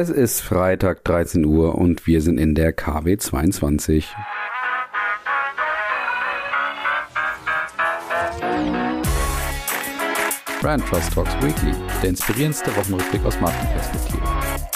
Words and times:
Es 0.00 0.10
ist 0.10 0.42
Freitag 0.42 1.02
13 1.02 1.44
Uhr 1.44 1.74
und 1.74 2.06
wir 2.06 2.22
sind 2.22 2.38
in 2.38 2.54
der 2.54 2.72
KW 2.72 3.16
22. 3.16 4.06
Brand 10.60 10.86
Trust 10.86 11.12
Talks 11.12 11.34
Weekly, 11.42 11.74
der 12.00 12.10
inspirierendste 12.10 12.76
Wochenrückblick 12.76 13.24
aus 13.24 13.40
Markenperspektive. 13.40 14.67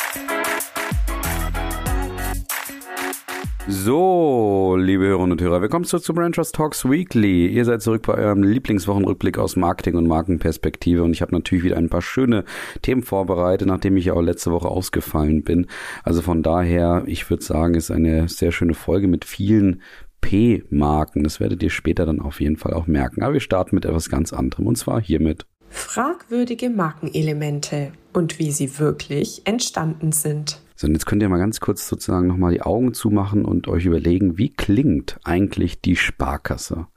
So, 3.74 4.76
liebe 4.78 5.04
Hörerinnen 5.04 5.32
und 5.32 5.40
Hörer, 5.40 5.62
willkommen 5.62 5.86
zurück 5.86 6.04
zu 6.04 6.12
Brand 6.12 6.34
Trust 6.34 6.54
Talks 6.54 6.84
Weekly. 6.84 7.46
Ihr 7.46 7.64
seid 7.64 7.80
zurück 7.80 8.02
bei 8.06 8.12
eurem 8.12 8.42
Lieblingswochenrückblick 8.42 9.38
aus 9.38 9.56
Marketing 9.56 9.94
und 9.94 10.06
Markenperspektive 10.06 11.02
und 11.02 11.12
ich 11.12 11.22
habe 11.22 11.32
natürlich 11.32 11.64
wieder 11.64 11.78
ein 11.78 11.88
paar 11.88 12.02
schöne 12.02 12.44
Themen 12.82 13.02
vorbereitet, 13.02 13.66
nachdem 13.66 13.96
ich 13.96 14.04
ja 14.04 14.12
auch 14.12 14.20
letzte 14.20 14.52
Woche 14.52 14.68
ausgefallen 14.68 15.42
bin. 15.42 15.68
Also 16.04 16.20
von 16.20 16.42
daher, 16.42 17.04
ich 17.06 17.30
würde 17.30 17.42
sagen, 17.42 17.72
ist 17.72 17.90
eine 17.90 18.28
sehr 18.28 18.52
schöne 18.52 18.74
Folge 18.74 19.08
mit 19.08 19.24
vielen 19.24 19.80
P-Marken. 20.20 21.24
Das 21.24 21.40
werdet 21.40 21.62
ihr 21.62 21.70
später 21.70 22.04
dann 22.04 22.20
auf 22.20 22.42
jeden 22.42 22.58
Fall 22.58 22.74
auch 22.74 22.86
merken. 22.86 23.22
Aber 23.22 23.32
wir 23.32 23.40
starten 23.40 23.74
mit 23.74 23.86
etwas 23.86 24.10
ganz 24.10 24.34
anderem 24.34 24.66
und 24.66 24.76
zwar 24.76 25.00
hiermit. 25.00 25.46
Fragwürdige 25.70 26.68
Markenelemente 26.68 27.92
und 28.12 28.38
wie 28.38 28.52
sie 28.52 28.78
wirklich 28.78 29.40
entstanden 29.46 30.12
sind. 30.12 30.60
So, 30.82 30.88
und 30.88 30.94
jetzt 30.94 31.06
könnt 31.06 31.22
ihr 31.22 31.28
mal 31.28 31.38
ganz 31.38 31.60
kurz 31.60 31.86
sozusagen 31.86 32.26
nochmal 32.26 32.54
die 32.54 32.62
Augen 32.62 32.92
zumachen 32.92 33.44
und 33.44 33.68
euch 33.68 33.84
überlegen, 33.86 34.36
wie 34.36 34.52
klingt 34.52 35.20
eigentlich 35.22 35.80
die 35.80 35.94
Sparkasse? 35.94 36.88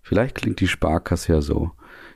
Vielleicht 0.00 0.36
klingt 0.36 0.60
die 0.60 0.66
Sparkasse 0.66 1.34
ja 1.34 1.40
so. 1.42 1.72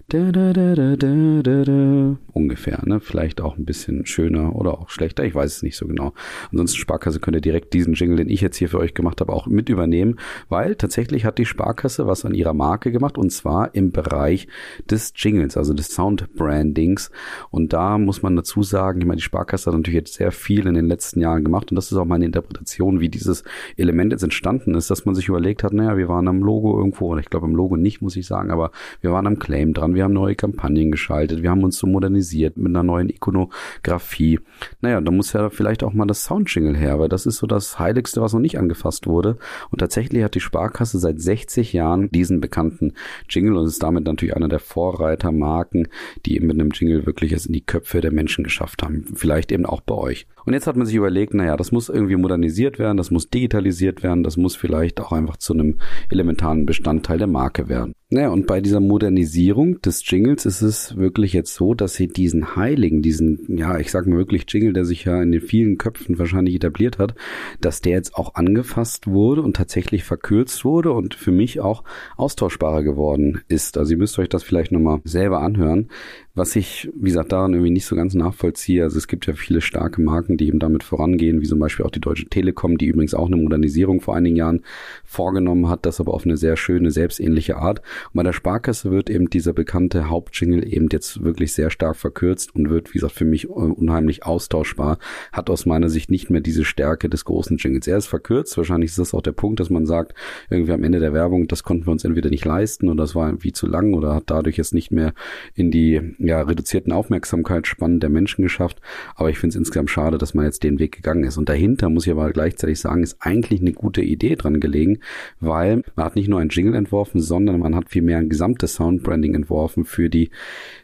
Da, 0.09 0.31
da, 0.31 0.53
da, 0.53 0.75
da, 0.75 0.97
da, 0.97 1.43
da, 1.43 1.65
da. 1.65 2.17
Ungefähr, 2.35 2.83
ne? 2.85 3.01
Vielleicht 3.01 3.41
auch 3.41 3.57
ein 3.57 3.65
bisschen 3.65 4.05
schöner 4.05 4.55
oder 4.55 4.79
auch 4.79 4.91
schlechter. 4.91 5.25
Ich 5.25 5.35
weiß 5.35 5.57
es 5.57 5.63
nicht 5.63 5.79
so 5.79 5.87
genau. 5.87 6.13
Ansonsten 6.51 6.77
Sparkasse 6.77 7.21
könnt 7.21 7.37
ihr 7.37 7.41
direkt 7.41 7.73
diesen 7.73 7.95
Jingle, 7.95 8.19
den 8.19 8.29
ich 8.29 8.43
jetzt 8.43 8.59
hier 8.59 8.69
für 8.69 8.81
euch 8.81 8.93
gemacht 8.93 9.23
habe, 9.23 9.33
auch 9.33 9.47
mit 9.47 9.71
übernehmen, 9.71 10.17
weil 10.51 10.75
tatsächlich 10.77 11.25
hat 11.25 11.39
die 11.39 11.47
Sparkasse 11.47 12.07
was 12.07 12.27
an 12.27 12.35
ihrer 12.35 12.53
Marke 12.53 12.93
gemacht 12.93 13.17
und 13.17 13.31
zwar 13.31 13.75
im 13.75 13.93
Bereich 13.93 14.47
des 14.91 15.15
Jingles, 15.17 15.57
also 15.57 15.73
des 15.73 15.89
Soundbrandings. 15.89 17.11
Und 17.51 17.73
da 17.73 17.97
muss 17.97 18.21
man 18.21 18.37
dazu 18.37 18.63
sagen, 18.63 19.01
ich 19.01 19.07
meine, 19.07 19.17
die 19.17 19.23
Sparkasse 19.23 19.71
hat 19.71 19.77
natürlich 19.79 20.01
jetzt 20.01 20.15
sehr 20.15 20.33
viel 20.33 20.67
in 20.67 20.75
den 20.75 20.87
letzten 20.87 21.21
Jahren 21.21 21.45
gemacht 21.45 21.73
und 21.73 21.77
das 21.77 21.91
ist 21.91 21.97
auch 21.97 22.05
meine 22.05 22.27
Interpretation, 22.27 23.01
wie 23.01 23.09
dieses 23.09 23.43
Element 23.79 24.13
jetzt 24.13 24.23
entstanden 24.23 24.75
ist, 24.75 24.91
dass 24.91 25.07
man 25.07 25.15
sich 25.15 25.29
überlegt 25.29 25.65
hat, 25.65 25.73
naja, 25.73 25.97
wir 25.97 26.09
waren 26.09 26.29
am 26.29 26.41
Logo 26.41 26.77
irgendwo, 26.77 27.07
oder 27.07 27.21
ich 27.21 27.31
glaube 27.31 27.47
am 27.47 27.55
Logo 27.55 27.79
nicht, 27.79 28.03
muss 28.03 28.17
ich 28.17 28.27
sagen, 28.27 28.51
aber 28.51 28.71
wir 29.01 29.11
waren 29.11 29.27
am 29.27 29.39
Claim 29.39 29.73
dran 29.73 29.94
wir 29.95 30.05
haben 30.05 30.13
neue 30.13 30.35
Kampagnen 30.35 30.91
geschaltet, 30.91 31.43
wir 31.43 31.51
haben 31.51 31.65
uns 31.65 31.79
so 31.79 31.87
modernisiert 31.87 32.57
mit 32.57 32.69
einer 32.69 32.83
neuen 32.83 33.09
Ikonografie. 33.09 34.41
Naja, 34.81 35.01
da 35.01 35.11
muss 35.11 35.33
ja 35.33 35.51
vielleicht 35.51 35.83
auch 35.83 35.93
mal 35.93 36.07
das 36.07 36.25
Soundjingle 36.25 36.77
her, 36.77 36.99
weil 36.99 37.09
das 37.09 37.27
ist 37.27 37.39
so 37.39 37.47
das 37.47 37.79
Heiligste, 37.79 38.21
was 38.21 38.33
noch 38.33 38.41
nicht 38.41 38.59
angefasst 38.59 39.07
wurde. 39.07 39.39
Und 39.71 39.79
tatsächlich 39.79 40.23
hat 40.23 40.35
die 40.35 40.41
Sparkasse 40.41 40.99
seit 40.99 41.21
60 41.21 41.73
Jahren 41.73 42.11
diesen 42.11 42.41
bekannten 42.41 42.95
Jingle 43.29 43.57
und 43.57 43.67
ist 43.67 43.83
damit 43.83 44.05
natürlich 44.05 44.37
einer 44.37 44.49
der 44.49 44.61
Vorreitermarken, 44.61 45.89
die 46.27 46.37
eben 46.37 46.47
mit 46.47 46.61
einem 46.61 46.71
Jingle 46.71 47.07
wirklich 47.07 47.33
es 47.33 47.47
in 47.47 47.53
die 47.53 47.65
Köpfe 47.65 48.01
der 48.01 48.13
Menschen 48.13 48.45
geschafft 48.45 48.83
haben. 48.83 49.05
Vielleicht 49.15 49.53
eben 49.53 49.67
auch 49.67 49.81
bei 49.81 49.95
euch. 49.95 50.27
Und 50.45 50.53
jetzt 50.53 50.67
hat 50.67 50.77
man 50.77 50.87
sich 50.87 50.97
überlegt, 50.97 51.35
naja, 51.35 51.57
das 51.57 51.73
muss 51.73 51.89
irgendwie 51.89 52.17
modernisiert 52.17 52.79
werden, 52.79 52.97
das 52.97 53.11
muss 53.11 53.31
digitalisiert 53.31 54.03
werden, 54.03 54.23
das 54.23 54.37
muss 54.37 54.57
vielleicht 54.57 55.01
auch 55.01 55.13
einfach 55.13 55.37
zu 55.37 55.55
einem 55.55 55.79
elementaren 56.11 56.67
Bestandteil 56.67 57.19
der 57.19 57.27
Marke 57.27 57.69
werden. 57.69 57.95
Naja, 58.11 58.29
und 58.29 58.47
bei 58.47 58.61
dieser 58.61 58.79
Modernisierung 58.79 59.81
des 59.83 60.09
Jingles 60.09 60.47
ist 60.47 60.63
es 60.63 60.97
wirklich 60.97 61.33
jetzt 61.33 61.55
so, 61.55 61.75
dass 61.75 61.95
sie 61.95 62.07
diesen 62.07 62.55
Heiligen, 62.55 63.03
diesen, 63.03 63.57
ja, 63.57 63.79
ich 63.79 63.91
sag 63.91 64.07
mal 64.07 64.19
wirklich 64.19 64.45
Jingle, 64.47 64.73
der 64.73 64.85
sich 64.85 65.05
ja 65.05 65.21
in 65.21 65.33
den 65.33 65.41
vielen 65.41 65.79
Köpfen 65.79 66.17
wahrscheinlich 66.19 66.55
etabliert 66.55 66.99
hat, 66.99 67.17
dass 67.61 67.81
der 67.81 67.93
jetzt 67.95 68.15
auch 68.15 68.37
angefasst 68.37 69.09
wurde 69.09 69.43
und 69.43 69.57
tatsächlich 69.57 70.05
verkürzt 70.05 70.65
wurde 70.65 70.93
und 70.93 71.15
für 71.15 71.33
mich 71.33 71.59
auch 71.59 71.83
austauschbarer 72.17 72.85
geworden 72.85 73.41
ist. 73.49 73.79
Also 73.79 73.93
ihr 73.93 73.99
müsst 73.99 74.19
euch 74.21 74.29
das 74.29 74.45
vielleicht 74.45 74.71
nochmal 74.71 75.01
selber 75.03 75.41
anhören. 75.41 75.89
Was 76.37 76.57
ich, 76.57 76.91
wie 76.97 77.11
gesagt, 77.11 77.31
daran 77.31 77.53
irgendwie 77.53 77.71
nicht 77.71 77.87
so 77.87 77.95
ganz 77.95 78.13
nachvollziehe, 78.13 78.83
also 78.83 78.99
es 78.99 79.07
gibt 79.07 79.25
ja 79.27 79.35
viele 79.35 79.61
starke 79.61 80.03
Marken, 80.03 80.37
die 80.37 80.49
eben 80.49 80.59
damit 80.59 80.83
vorangehen, 80.83 81.41
wie 81.41 81.47
zum 81.47 81.61
Beispiel 81.61 81.87
auch 81.87 81.93
die 81.93 82.01
Deutsche 82.01 82.27
Telekom, 82.27 82.77
die 82.77 82.87
übrigens 82.87 83.15
auch 83.15 83.29
eine 83.29 83.37
Modernisierung 83.37 84.01
vor 84.01 84.17
einigen 84.17 84.35
Jahren 84.35 84.63
vorgenommen 85.05 85.69
hat, 85.69 85.87
das 85.87 86.01
aber 86.01 86.13
auf 86.13 86.25
eine 86.25 86.37
sehr 86.37 86.57
schöne, 86.57 86.91
selbstähnliche 86.91 87.59
Art. 87.59 87.83
Und 88.07 88.15
bei 88.15 88.25
der 88.25 88.33
Sparkasse 88.33 88.91
wird 88.91 89.11
eben 89.11 89.31
dieser 89.31 89.53
bekannte 89.53 90.11
Hauptjingle 90.11 90.67
eben 90.67 90.89
jetzt 90.91 91.23
wirklich 91.23 91.53
sehr 91.53 91.71
stark 91.71 91.95
verkürzt 91.95 92.53
und 92.53 92.69
wird, 92.69 92.93
wie 92.95 92.99
gesagt, 92.99 93.15
für 93.15 93.25
mich 93.25 93.49
unheimlich 93.49 94.27
austauschbar, 94.27 94.99
hat 95.31 95.51
aus 95.51 95.67
meiner 95.67 95.89
Sicht 95.89 96.11
nicht 96.11 96.31
mehr 96.31 96.41
diese 96.41 96.65
Stärke 96.65 97.09
des 97.09 97.25
großen 97.25 97.59
Jingles. 97.59 97.87
Er 97.87 97.99
ist 97.99 98.07
verkürzt, 98.09 98.57
wahrscheinlich 98.57 98.91
ist 98.91 98.99
das 98.99 99.15
auch 99.15 99.23
der 99.23 99.31
Punkt, 99.31 99.61
dass 99.61 99.71
man 99.71 99.87
sagt, 99.87 100.17
irgendwie 100.51 100.73
am 100.73 100.83
Ende 100.83 100.99
der 100.99 101.13
Werbung, 101.13 101.47
das 101.47 101.63
konnten 101.63 101.87
wir 101.87 101.93
uns 101.93 102.03
entweder 102.03 102.31
nicht 102.31 102.45
leisten 102.45 102.89
oder 102.89 103.05
das 103.05 103.15
war 103.15 103.29
irgendwie 103.29 103.53
zu 103.53 103.69
lang 103.69 103.95
oder 103.95 104.17
hat 104.17 104.25
dadurch 104.27 104.57
jetzt 104.57 104.75
nicht 104.75 104.91
mehr 104.91 105.15
in 105.55 105.71
die 105.71 106.01
ja, 106.27 106.43
reduzierten 106.43 106.93
Aufmerksamkeitsspannen 106.93 108.01
der 108.01 108.11
Menschen 108.11 108.43
geschafft. 108.43 108.81
Aber 109.15 109.31
ich 109.31 109.39
finde 109.39 109.55
es 109.55 109.57
insgesamt 109.57 109.91
schade, 109.91 110.19
dass 110.19 110.35
man 110.35 110.45
jetzt 110.45 110.63
den 110.63 110.79
Weg 110.79 110.93
gegangen 110.93 111.25
ist. 111.25 111.37
Und 111.37 111.49
dahinter 111.49 111.91
muss 111.91 112.07
ich 112.07 112.13
aber 112.13 112.31
gleichzeitig 112.31 112.81
sagen, 112.81 113.03
ist 113.03 113.17
eigentlich 113.21 113.61
eine 113.61 113.73
gute 113.73 114.03
Idee 114.03 114.37
dran 114.37 114.61
gelegen, 114.61 115.01
weil 115.41 115.83
man 115.97 116.07
hat 116.07 116.17
nicht 116.17 116.29
nur 116.29 116.41
ein 116.41 116.49
Jingle 116.49 116.75
entworfen, 116.75 117.21
sondern 117.21 117.59
man 117.59 117.75
hat 117.75 117.91
vielmehr 117.91 118.19
ein 118.19 118.29
gesamtes 118.29 118.75
Soundbranding 118.75 119.35
entworfen 119.35 119.85
für 119.85 120.09
die 120.09 120.31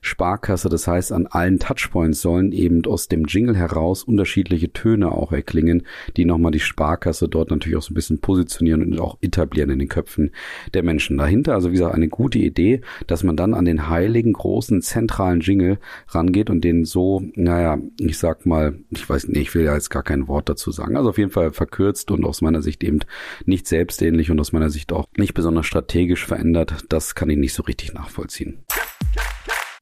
Sparkasse. 0.01 0.69
Das 0.69 0.87
heißt, 0.87 1.13
an 1.13 1.27
allen 1.27 1.59
Touchpoints 1.59 2.21
sollen 2.21 2.53
eben 2.53 2.85
aus 2.87 3.09
dem 3.09 3.25
Jingle 3.25 3.57
heraus 3.57 4.05
unterschiedliche 4.05 4.73
Töne 4.73 5.13
auch 5.13 5.33
erklingen, 5.33 5.85
die 6.17 6.25
nochmal 6.25 6.53
die 6.53 6.61
Sparkasse 6.61 7.29
dort 7.29 7.51
natürlich 7.51 7.79
auch 7.79 7.83
so 7.83 7.93
ein 7.93 7.95
bisschen 7.95 8.21
positionieren 8.21 8.83
und 8.83 9.01
auch 9.01 9.19
etablieren 9.21 9.71
in 9.71 9.79
den 9.79 9.89
Köpfen 9.89 10.31
der 10.75 10.83
Menschen. 10.83 11.17
Dahinter 11.17 11.55
also 11.55 11.69
wie 11.71 11.75
gesagt 11.75 11.95
eine 11.95 12.09
gute 12.09 12.39
Idee, 12.39 12.81
dass 13.07 13.23
man 13.23 13.37
dann 13.37 13.55
an 13.55 13.65
den 13.65 13.89
heiligen 13.89 14.33
großen 14.33 14.83
zentralen 14.83 15.30
normalen 15.31 15.41
Jingle 15.41 15.79
rangeht 16.09 16.51
und 16.51 16.63
den 16.63 16.85
so, 16.85 17.23
naja, 17.35 17.79
ich 17.99 18.19
sag 18.19 18.47
mal, 18.47 18.79
ich 18.91 19.09
weiß 19.09 19.29
nicht, 19.29 19.41
ich 19.41 19.55
will 19.55 19.65
ja 19.65 19.75
jetzt 19.75 19.91
gar 19.91 20.03
kein 20.03 20.29
Wort 20.29 20.49
dazu 20.49 20.71
sagen. 20.71 20.97
Also 20.97 21.11
auf 21.11 21.19
jeden 21.19 21.31
Fall 21.31 21.53
verkürzt 21.53 22.11
und 22.11 22.25
aus 22.25 22.43
meiner 22.43 22.63
Sicht 22.63 22.83
eben 22.85 23.01
nicht 23.45 23.67
selbstähnlich 23.67 24.31
und 24.31 24.41
aus 24.41 24.53
meiner 24.53 24.71
Sicht 24.71 24.93
auch 24.93 25.07
nicht 25.17 25.35
besonders 25.35 25.67
strategisch 25.67 26.27
verändert. 26.27 26.85
Das 26.89 27.15
kann 27.15 27.31
ich 27.31 27.39
nicht 27.39 27.55
so 27.55 27.63
richtig 27.63 27.95
nachvollziehen. 27.95 28.65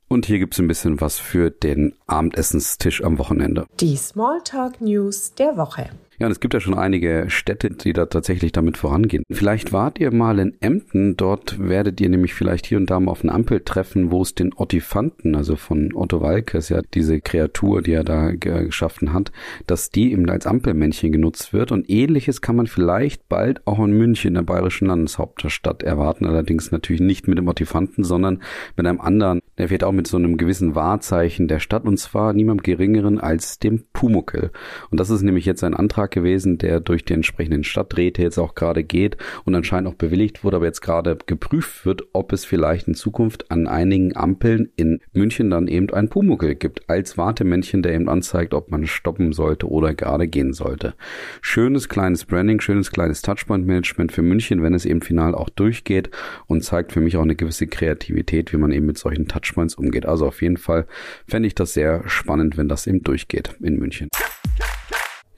Und 0.08 0.25
hier 0.25 0.38
gibt's 0.38 0.58
ein 0.58 0.69
bisschen 0.69 1.00
was 1.03 1.19
für 1.19 1.50
den 1.50 1.94
Abendessenstisch 2.06 3.04
am 3.04 3.19
Wochenende. 3.19 3.66
Die 3.78 3.97
Smalltalk 3.97 4.81
News 4.81 5.34
der 5.34 5.56
Woche. 5.56 5.91
Ja, 6.18 6.26
und 6.26 6.32
es 6.32 6.40
gibt 6.40 6.52
ja 6.52 6.58
schon 6.58 6.74
einige 6.74 7.26
Städte, 7.28 7.70
die 7.70 7.92
da 7.92 8.06
tatsächlich 8.06 8.50
damit 8.50 8.76
vorangehen. 8.76 9.22
Vielleicht 9.30 9.72
wart 9.72 10.00
ihr 10.00 10.12
mal 10.12 10.40
in 10.40 10.56
Emden, 10.60 11.16
dort 11.16 11.60
werdet 11.60 12.00
ihr 12.00 12.08
nämlich 12.08 12.34
vielleicht 12.34 12.66
hier 12.66 12.78
und 12.78 12.90
da 12.90 12.98
mal 12.98 13.12
auf 13.12 13.22
eine 13.22 13.32
Ampel 13.32 13.60
treffen, 13.60 14.10
wo 14.10 14.22
es 14.22 14.34
den 14.34 14.52
Ottifanten, 14.52 15.36
also 15.36 15.54
von 15.54 15.94
Otto 15.94 16.20
Walkes, 16.20 16.70
ja, 16.70 16.82
diese 16.92 17.20
Kreatur, 17.20 17.82
die 17.82 17.92
er 17.92 18.02
da 18.02 18.32
geschaffen 18.32 19.12
hat, 19.12 19.30
dass 19.68 19.90
die 19.90 20.10
eben 20.10 20.28
als 20.28 20.44
Ampelmännchen 20.44 21.12
genutzt 21.12 21.52
wird. 21.52 21.70
Und 21.70 21.88
ähnliches 21.88 22.40
kann 22.40 22.56
man 22.56 22.66
vielleicht 22.66 23.28
bald 23.28 23.64
auch 23.64 23.78
in 23.78 23.92
München, 23.92 24.34
der 24.34 24.42
bayerischen 24.42 24.88
Landeshauptstadt, 24.88 25.84
erwarten. 25.84 26.26
Allerdings 26.26 26.72
natürlich 26.72 27.00
nicht 27.00 27.28
mit 27.28 27.38
dem 27.38 27.46
Ottifanten, 27.46 28.02
sondern 28.02 28.42
mit 28.76 28.86
einem 28.86 29.00
anderen, 29.00 29.40
der 29.58 29.70
wird 29.70 29.84
auch 29.84 29.92
mit 29.92 30.06
so 30.06 30.16
einem 30.16 30.36
gewissen 30.36 30.74
Wahrzeichen 30.74 31.48
der 31.48 31.60
Stadt, 31.60 31.84
und 31.84 31.98
zwar 31.98 32.32
niemand 32.32 32.64
geringeren 32.64 33.20
als 33.20 33.58
dem 33.58 33.84
Pumuckel. 33.92 34.50
Und 34.91 35.00
das 35.00 35.10
ist 35.10 35.22
nämlich 35.22 35.44
jetzt 35.44 35.64
ein 35.64 35.74
Antrag, 35.74 35.98
Antrag 35.98 36.10
gewesen, 36.12 36.58
der 36.58 36.80
durch 36.80 37.04
die 37.04 37.14
entsprechenden 37.14 37.64
Stadträte 37.64 38.22
jetzt 38.22 38.38
auch 38.38 38.54
gerade 38.54 38.84
geht 38.84 39.16
und 39.44 39.54
anscheinend 39.54 39.88
auch 39.88 39.94
bewilligt 39.94 40.44
wurde, 40.44 40.56
aber 40.56 40.66
jetzt 40.66 40.80
gerade 40.80 41.19
geprüft 41.26 41.84
wird, 41.84 42.02
ob 42.12 42.32
es 42.32 42.44
vielleicht 42.44 42.88
in 42.88 42.94
Zukunft 42.94 43.50
an 43.50 43.66
einigen 43.66 44.16
Ampeln 44.16 44.70
in 44.76 45.00
München 45.12 45.50
dann 45.50 45.66
eben 45.66 45.90
ein 45.90 46.08
Pumuckel 46.08 46.54
gibt, 46.54 46.88
als 46.88 47.19
Wartemännchen, 47.19 47.82
der 47.82 47.94
eben 47.94 48.08
anzeigt, 48.08 48.54
ob 48.54 48.70
man 48.70 48.86
stoppen 48.86 49.32
sollte 49.32 49.69
oder 49.69 49.94
gerade 49.94 50.28
gehen 50.28 50.52
sollte. 50.52 50.94
Schönes 51.40 51.88
kleines 51.88 52.25
Branding, 52.25 52.60
schönes 52.60 52.90
kleines 52.90 53.22
Touchpoint-Management 53.22 54.12
für 54.12 54.22
München, 54.22 54.62
wenn 54.62 54.75
es 54.75 54.84
eben 54.84 55.00
final 55.00 55.34
auch 55.34 55.49
durchgeht 55.49 56.10
und 56.46 56.62
zeigt 56.62 56.93
für 56.93 57.00
mich 57.00 57.16
auch 57.16 57.22
eine 57.22 57.34
gewisse 57.34 57.66
Kreativität, 57.66 58.52
wie 58.52 58.58
man 58.58 58.72
eben 58.72 58.87
mit 58.87 58.99
solchen 58.99 59.26
Touchpoints 59.26 59.47
umgeht. 59.56 60.06
Also 60.06 60.26
auf 60.26 60.42
jeden 60.42 60.56
Fall 60.56 60.86
fände 61.26 61.46
ich 61.46 61.54
das 61.54 61.72
sehr 61.74 62.02
spannend, 62.08 62.56
wenn 62.56 62.68
das 62.68 62.86
eben 62.86 63.02
durchgeht 63.02 63.54
in 63.60 63.78
München. 63.78 64.08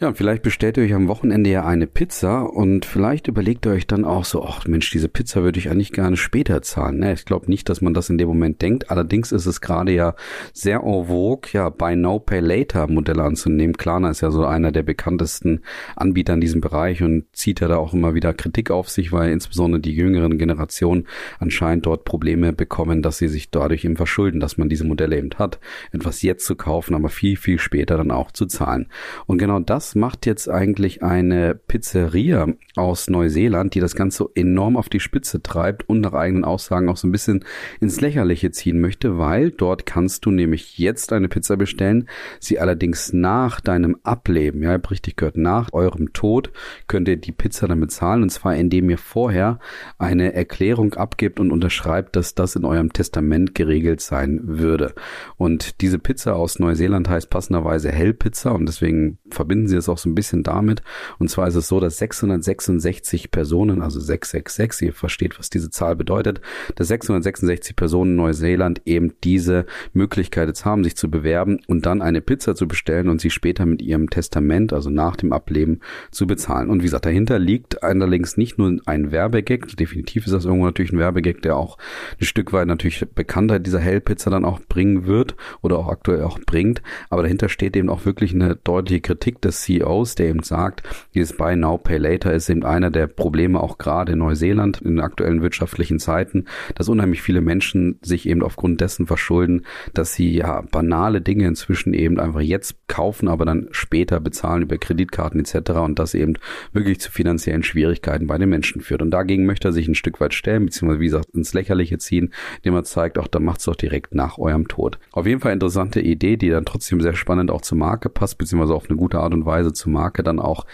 Ja, 0.03 0.15
vielleicht 0.15 0.43
bestellt 0.43 0.79
ihr 0.79 0.85
euch 0.85 0.95
am 0.95 1.09
Wochenende 1.09 1.51
ja 1.51 1.67
eine 1.67 1.87
Pizza 1.87 2.45
und 2.45 2.87
vielleicht 2.87 3.29
überlegt 3.29 3.67
ihr 3.67 3.73
euch 3.73 3.87
dann 3.87 4.07
auch 4.07 4.25
so, 4.25 4.43
ach 4.43 4.67
Mensch, 4.67 4.91
diese 4.91 5.11
Pizza 5.11 5.43
würde 5.43 5.59
ich 5.59 5.69
eigentlich 5.69 5.93
gerne 5.93 6.17
später 6.17 6.63
zahlen. 6.63 7.01
Ne, 7.01 7.13
ich 7.13 7.27
glaube 7.27 7.51
nicht, 7.51 7.69
dass 7.69 7.83
man 7.83 7.93
das 7.93 8.09
in 8.09 8.17
dem 8.17 8.27
Moment 8.27 8.63
denkt. 8.63 8.91
Allerdings 8.91 9.31
ist 9.31 9.45
es 9.45 9.61
gerade 9.61 9.93
ja 9.93 10.15
sehr 10.55 10.85
en 10.85 11.05
vogue, 11.09 11.51
ja, 11.53 11.69
Buy 11.69 11.97
Now, 11.97 12.19
Pay 12.19 12.41
Later 12.41 12.87
Modelle 12.87 13.23
anzunehmen. 13.23 13.77
Klarna 13.77 14.09
ist 14.09 14.23
ja 14.23 14.31
so 14.31 14.47
einer 14.47 14.73
der 14.73 14.85
bekanntesten 14.85 15.61
Anbieter 15.97 16.33
in 16.33 16.41
diesem 16.41 16.63
Bereich 16.63 17.03
und 17.03 17.27
zieht 17.35 17.61
ja 17.61 17.69
da 17.69 17.77
auch 17.77 17.93
immer 17.93 18.15
wieder 18.15 18.33
Kritik 18.33 18.71
auf 18.71 18.89
sich, 18.89 19.13
weil 19.13 19.31
insbesondere 19.31 19.83
die 19.83 19.95
jüngeren 19.95 20.39
Generationen 20.39 21.09
anscheinend 21.41 21.85
dort 21.85 22.07
Probleme 22.07 22.55
bekommen, 22.55 23.03
dass 23.03 23.19
sie 23.19 23.29
sich 23.29 23.51
dadurch 23.51 23.85
eben 23.85 23.99
verschulden, 23.99 24.41
dass 24.41 24.57
man 24.57 24.71
diese 24.71 24.85
Modelle 24.85 25.19
eben 25.19 25.29
hat, 25.37 25.61
etwas 25.93 26.23
jetzt 26.23 26.47
zu 26.47 26.57
kaufen, 26.57 26.95
aber 26.95 27.11
viel, 27.11 27.37
viel 27.37 27.59
später 27.59 27.99
dann 27.99 28.11
auch 28.11 28.31
zu 28.31 28.47
zahlen. 28.47 28.87
Und 29.27 29.37
genau 29.37 29.59
das 29.59 29.90
macht 29.95 30.27
jetzt 30.27 30.49
eigentlich 30.49 31.03
eine 31.03 31.55
Pizzeria 31.55 32.47
aus 32.77 33.09
Neuseeland, 33.09 33.75
die 33.75 33.81
das 33.81 33.95
Ganze 33.95 34.27
enorm 34.35 34.77
auf 34.77 34.89
die 34.89 35.01
Spitze 35.01 35.43
treibt 35.43 35.89
und 35.89 36.01
nach 36.01 36.13
eigenen 36.13 36.45
Aussagen 36.45 36.89
auch 36.89 36.97
so 36.97 37.09
ein 37.09 37.13
bisschen 37.13 37.45
ins 37.81 38.01
Lächerliche 38.01 38.51
ziehen 38.51 38.81
möchte, 38.81 39.19
weil 39.19 39.51
dort 39.51 39.87
kannst 39.87 40.27
du 40.27 40.31
nämlich 40.31 40.79
jetzt 40.79 41.13
eine 41.13 41.29
Pizza 41.29 41.57
bestellen, 41.57 42.09
sie 42.39 42.59
allerdings 42.59 43.13
nach 43.13 43.61
deinem 43.61 43.97
Ableben, 44.03 44.63
ja, 44.63 44.75
richtig 44.91 45.17
gehört, 45.17 45.37
nach 45.37 45.73
eurem 45.73 46.13
Tod 46.13 46.53
könnt 46.87 47.09
ihr 47.09 47.17
die 47.17 47.33
Pizza 47.33 47.69
dann 47.69 47.81
bezahlen 47.81 48.23
und 48.23 48.31
zwar 48.31 48.55
indem 48.55 48.91
ihr 48.91 48.99
vorher 48.99 49.59
eine 49.99 50.33
Erklärung 50.35 50.95
abgibt 50.95 51.41
und 51.41 51.51
unterschreibt, 51.51 52.17
dass 52.17 52.35
das 52.35 52.57
in 52.57 52.65
eurem 52.65 52.93
Testament 52.93 53.55
geregelt 53.55 54.01
sein 54.01 54.41
würde. 54.43 54.95
Und 55.37 55.81
diese 55.81 55.99
Pizza 55.99 56.37
aus 56.37 56.59
Neuseeland 56.59 57.09
heißt 57.09 57.31
passenderweise 57.31 57.91
Hellpizza 57.91 58.51
und 58.51 58.67
deswegen 58.67 59.19
verbinden 59.31 59.69
sie 59.69 59.80
es 59.81 59.89
auch 59.89 59.99
so 59.99 60.09
ein 60.09 60.15
bisschen 60.15 60.43
damit. 60.43 60.83
Und 61.19 61.29
zwar 61.29 61.49
ist 61.49 61.57
es 61.57 61.69
so, 61.69 61.81
dass 61.81 61.99
666 61.99 63.31
Personen, 63.31 63.83
also 63.83 64.01
666, 64.01 64.89
ihr 64.89 64.93
versteht, 64.93 65.39
was 65.39 65.51
diese 65.51 65.71
Zahl 65.71 65.97
bedeutet, 65.97 66.41
dass 66.77 66.89
666 66.89 67.77
Personen 67.77 68.13
in 68.13 68.17
Neuseeland 68.17 68.83
eben 68.85 69.15
diese 69.25 69.67
Möglichkeit 69.93 70.49
jetzt 70.49 70.65
haben, 70.65 70.85
sich 70.85 70.97
zu 70.97 71.11
bewerben 71.11 71.61
und 71.67 71.87
dann 71.87 72.03
eine 72.03 72.21
Pizza 72.21 72.55
zu 72.55 72.69
bestellen 72.69 73.09
und 73.09 73.21
sie 73.21 73.31
später 73.31 73.67
mit 73.67 73.83
ihrem 73.83 74.11
Testament, 74.11 74.73
also 74.73 74.91
nach 74.91 75.17
dem 75.17 75.33
Ableben, 75.33 75.81
zu 76.11 76.27
bezahlen. 76.27 76.71
Und 76.71 76.81
wie 76.81 76.87
gesagt, 76.87 77.07
dahinter 77.07 77.39
liegt 77.39 77.83
allerdings 77.83 78.37
nicht 78.37 78.59
nur 78.59 78.79
ein 78.87 79.11
Werbegag, 79.13 79.77
definitiv 79.77 80.27
ist 80.27 80.33
das 80.33 80.45
irgendwo 80.45 80.67
natürlich 80.67 80.93
ein 80.93 80.99
Werbegag, 80.99 81.43
der 81.43 81.57
auch 81.57 81.79
ein 82.21 82.25
Stück 82.25 82.53
weit 82.53 82.67
natürlich 82.67 83.05
Bekanntheit 83.15 83.67
dieser 83.67 83.81
Hellpizza 83.81 84.31
dann 84.31 84.45
auch 84.45 84.61
bringen 84.61 85.07
wird 85.07 85.35
oder 85.63 85.79
auch 85.79 85.89
aktuell 85.89 86.23
auch 86.23 86.39
bringt, 86.39 86.83
aber 87.09 87.23
dahinter 87.23 87.49
steht 87.49 87.77
eben 87.77 87.89
auch 87.89 88.05
wirklich 88.05 88.35
eine 88.35 88.57
deutliche 88.57 89.01
Kritik 89.01 89.41
des 89.41 89.63
CEOs, 89.71 90.15
der 90.15 90.29
eben 90.29 90.43
sagt, 90.43 90.83
dieses 91.15 91.37
Buy 91.37 91.57
Now, 91.57 91.79
Pay 91.79 91.99
Later 91.99 92.33
ist 92.33 92.49
eben 92.49 92.65
einer 92.65 92.91
der 92.91 93.07
Probleme 93.07 93.61
auch 93.61 93.79
gerade 93.79 94.13
in 94.13 94.19
Neuseeland 94.19 94.81
in 94.81 95.01
aktuellen 95.01 95.43
wirtschaftlichen 95.43 95.99
Zeiten, 95.99 96.47
dass 96.75 96.89
unheimlich 96.89 97.23
viele 97.23 97.41
Menschen 97.41 97.99
sich 98.03 98.29
eben 98.29 98.43
aufgrund 98.43 98.81
dessen 98.81 99.07
verschulden, 99.07 99.63
dass 99.95 100.15
sie 100.15 100.35
ja 100.35 100.63
banale 100.63 101.21
Dinge 101.21 101.47
inzwischen 101.47 101.95
eben 101.95 102.19
einfach 102.19 102.41
jetzt 102.41 102.77
kaufen, 102.89 103.29
aber 103.29 103.45
dann 103.45 103.69
später 103.71 104.21
bezahlen 104.21 104.63
über 104.63 104.79
Kreditkarten 104.79 105.41
etc. 105.41 105.71
und 105.73 105.99
das 105.99 106.15
eben 106.15 106.35
wirklich 106.73 107.01
zu 107.01 107.11
finanziellen 107.11 107.63
Schwierigkeiten 107.63 108.27
bei 108.27 108.39
den 108.39 108.49
Menschen 108.49 108.81
führt. 108.81 109.03
Und 109.03 109.11
dagegen 109.11 109.47
möchte 109.47 109.69
er 109.69 109.73
sich 109.73 109.87
ein 109.87 109.95
Stück 109.95 110.21
weit 110.21 110.35
stellen, 110.35 110.67
beziehungsweise 110.67 111.01
wie 111.01 111.07
gesagt 111.07 111.31
ins 111.35 111.55
Lächerliche 111.55 111.99
ziehen, 111.99 112.33
indem 112.57 112.75
er 112.75 112.85
zeigt, 112.85 113.19
auch 113.19 113.29
da 113.29 113.39
macht 113.39 113.61
es 113.61 113.67
doch 113.67 113.77
direkt 113.77 114.15
nach 114.15 114.39
eurem 114.39 114.69
Tod. 114.69 114.99
Auf 115.13 115.27
jeden 115.27 115.41
Fall 115.41 115.53
interessante 115.53 116.01
Idee, 116.01 116.37
die 116.37 116.51
dann 116.51 116.65
trotzdem 116.65 117.01
sehr 117.01 117.15
spannend 117.15 117.51
auch 117.51 117.63
zur 117.63 117.79
Marke 117.79 118.09
passt, 118.09 118.39
beziehungsweise 118.39 118.75
auf 118.75 118.89
eine 118.89 118.97
gute 118.97 119.19
Art 119.19 119.35
und 119.35 119.47
Weise 119.47 119.60
zur 119.69 119.93
Marke 119.93 120.23
dann 120.23 120.41
auch 120.41 120.65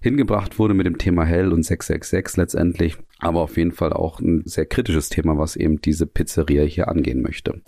hingebracht 0.00 0.58
wurde 0.58 0.74
mit 0.74 0.86
dem 0.86 0.98
Thema 0.98 1.24
Hell 1.24 1.52
und 1.52 1.62
666 1.62 2.36
letztendlich. 2.36 2.98
Aber 3.18 3.40
auf 3.40 3.56
jeden 3.56 3.72
Fall 3.72 3.92
auch 3.92 4.20
ein 4.20 4.42
sehr 4.44 4.66
kritisches 4.66 5.08
Thema, 5.08 5.38
was 5.38 5.56
eben 5.56 5.80
diese 5.80 6.06
Pizzeria 6.06 6.64
hier 6.64 6.88
angehen 6.88 7.22
möchte. 7.22 7.62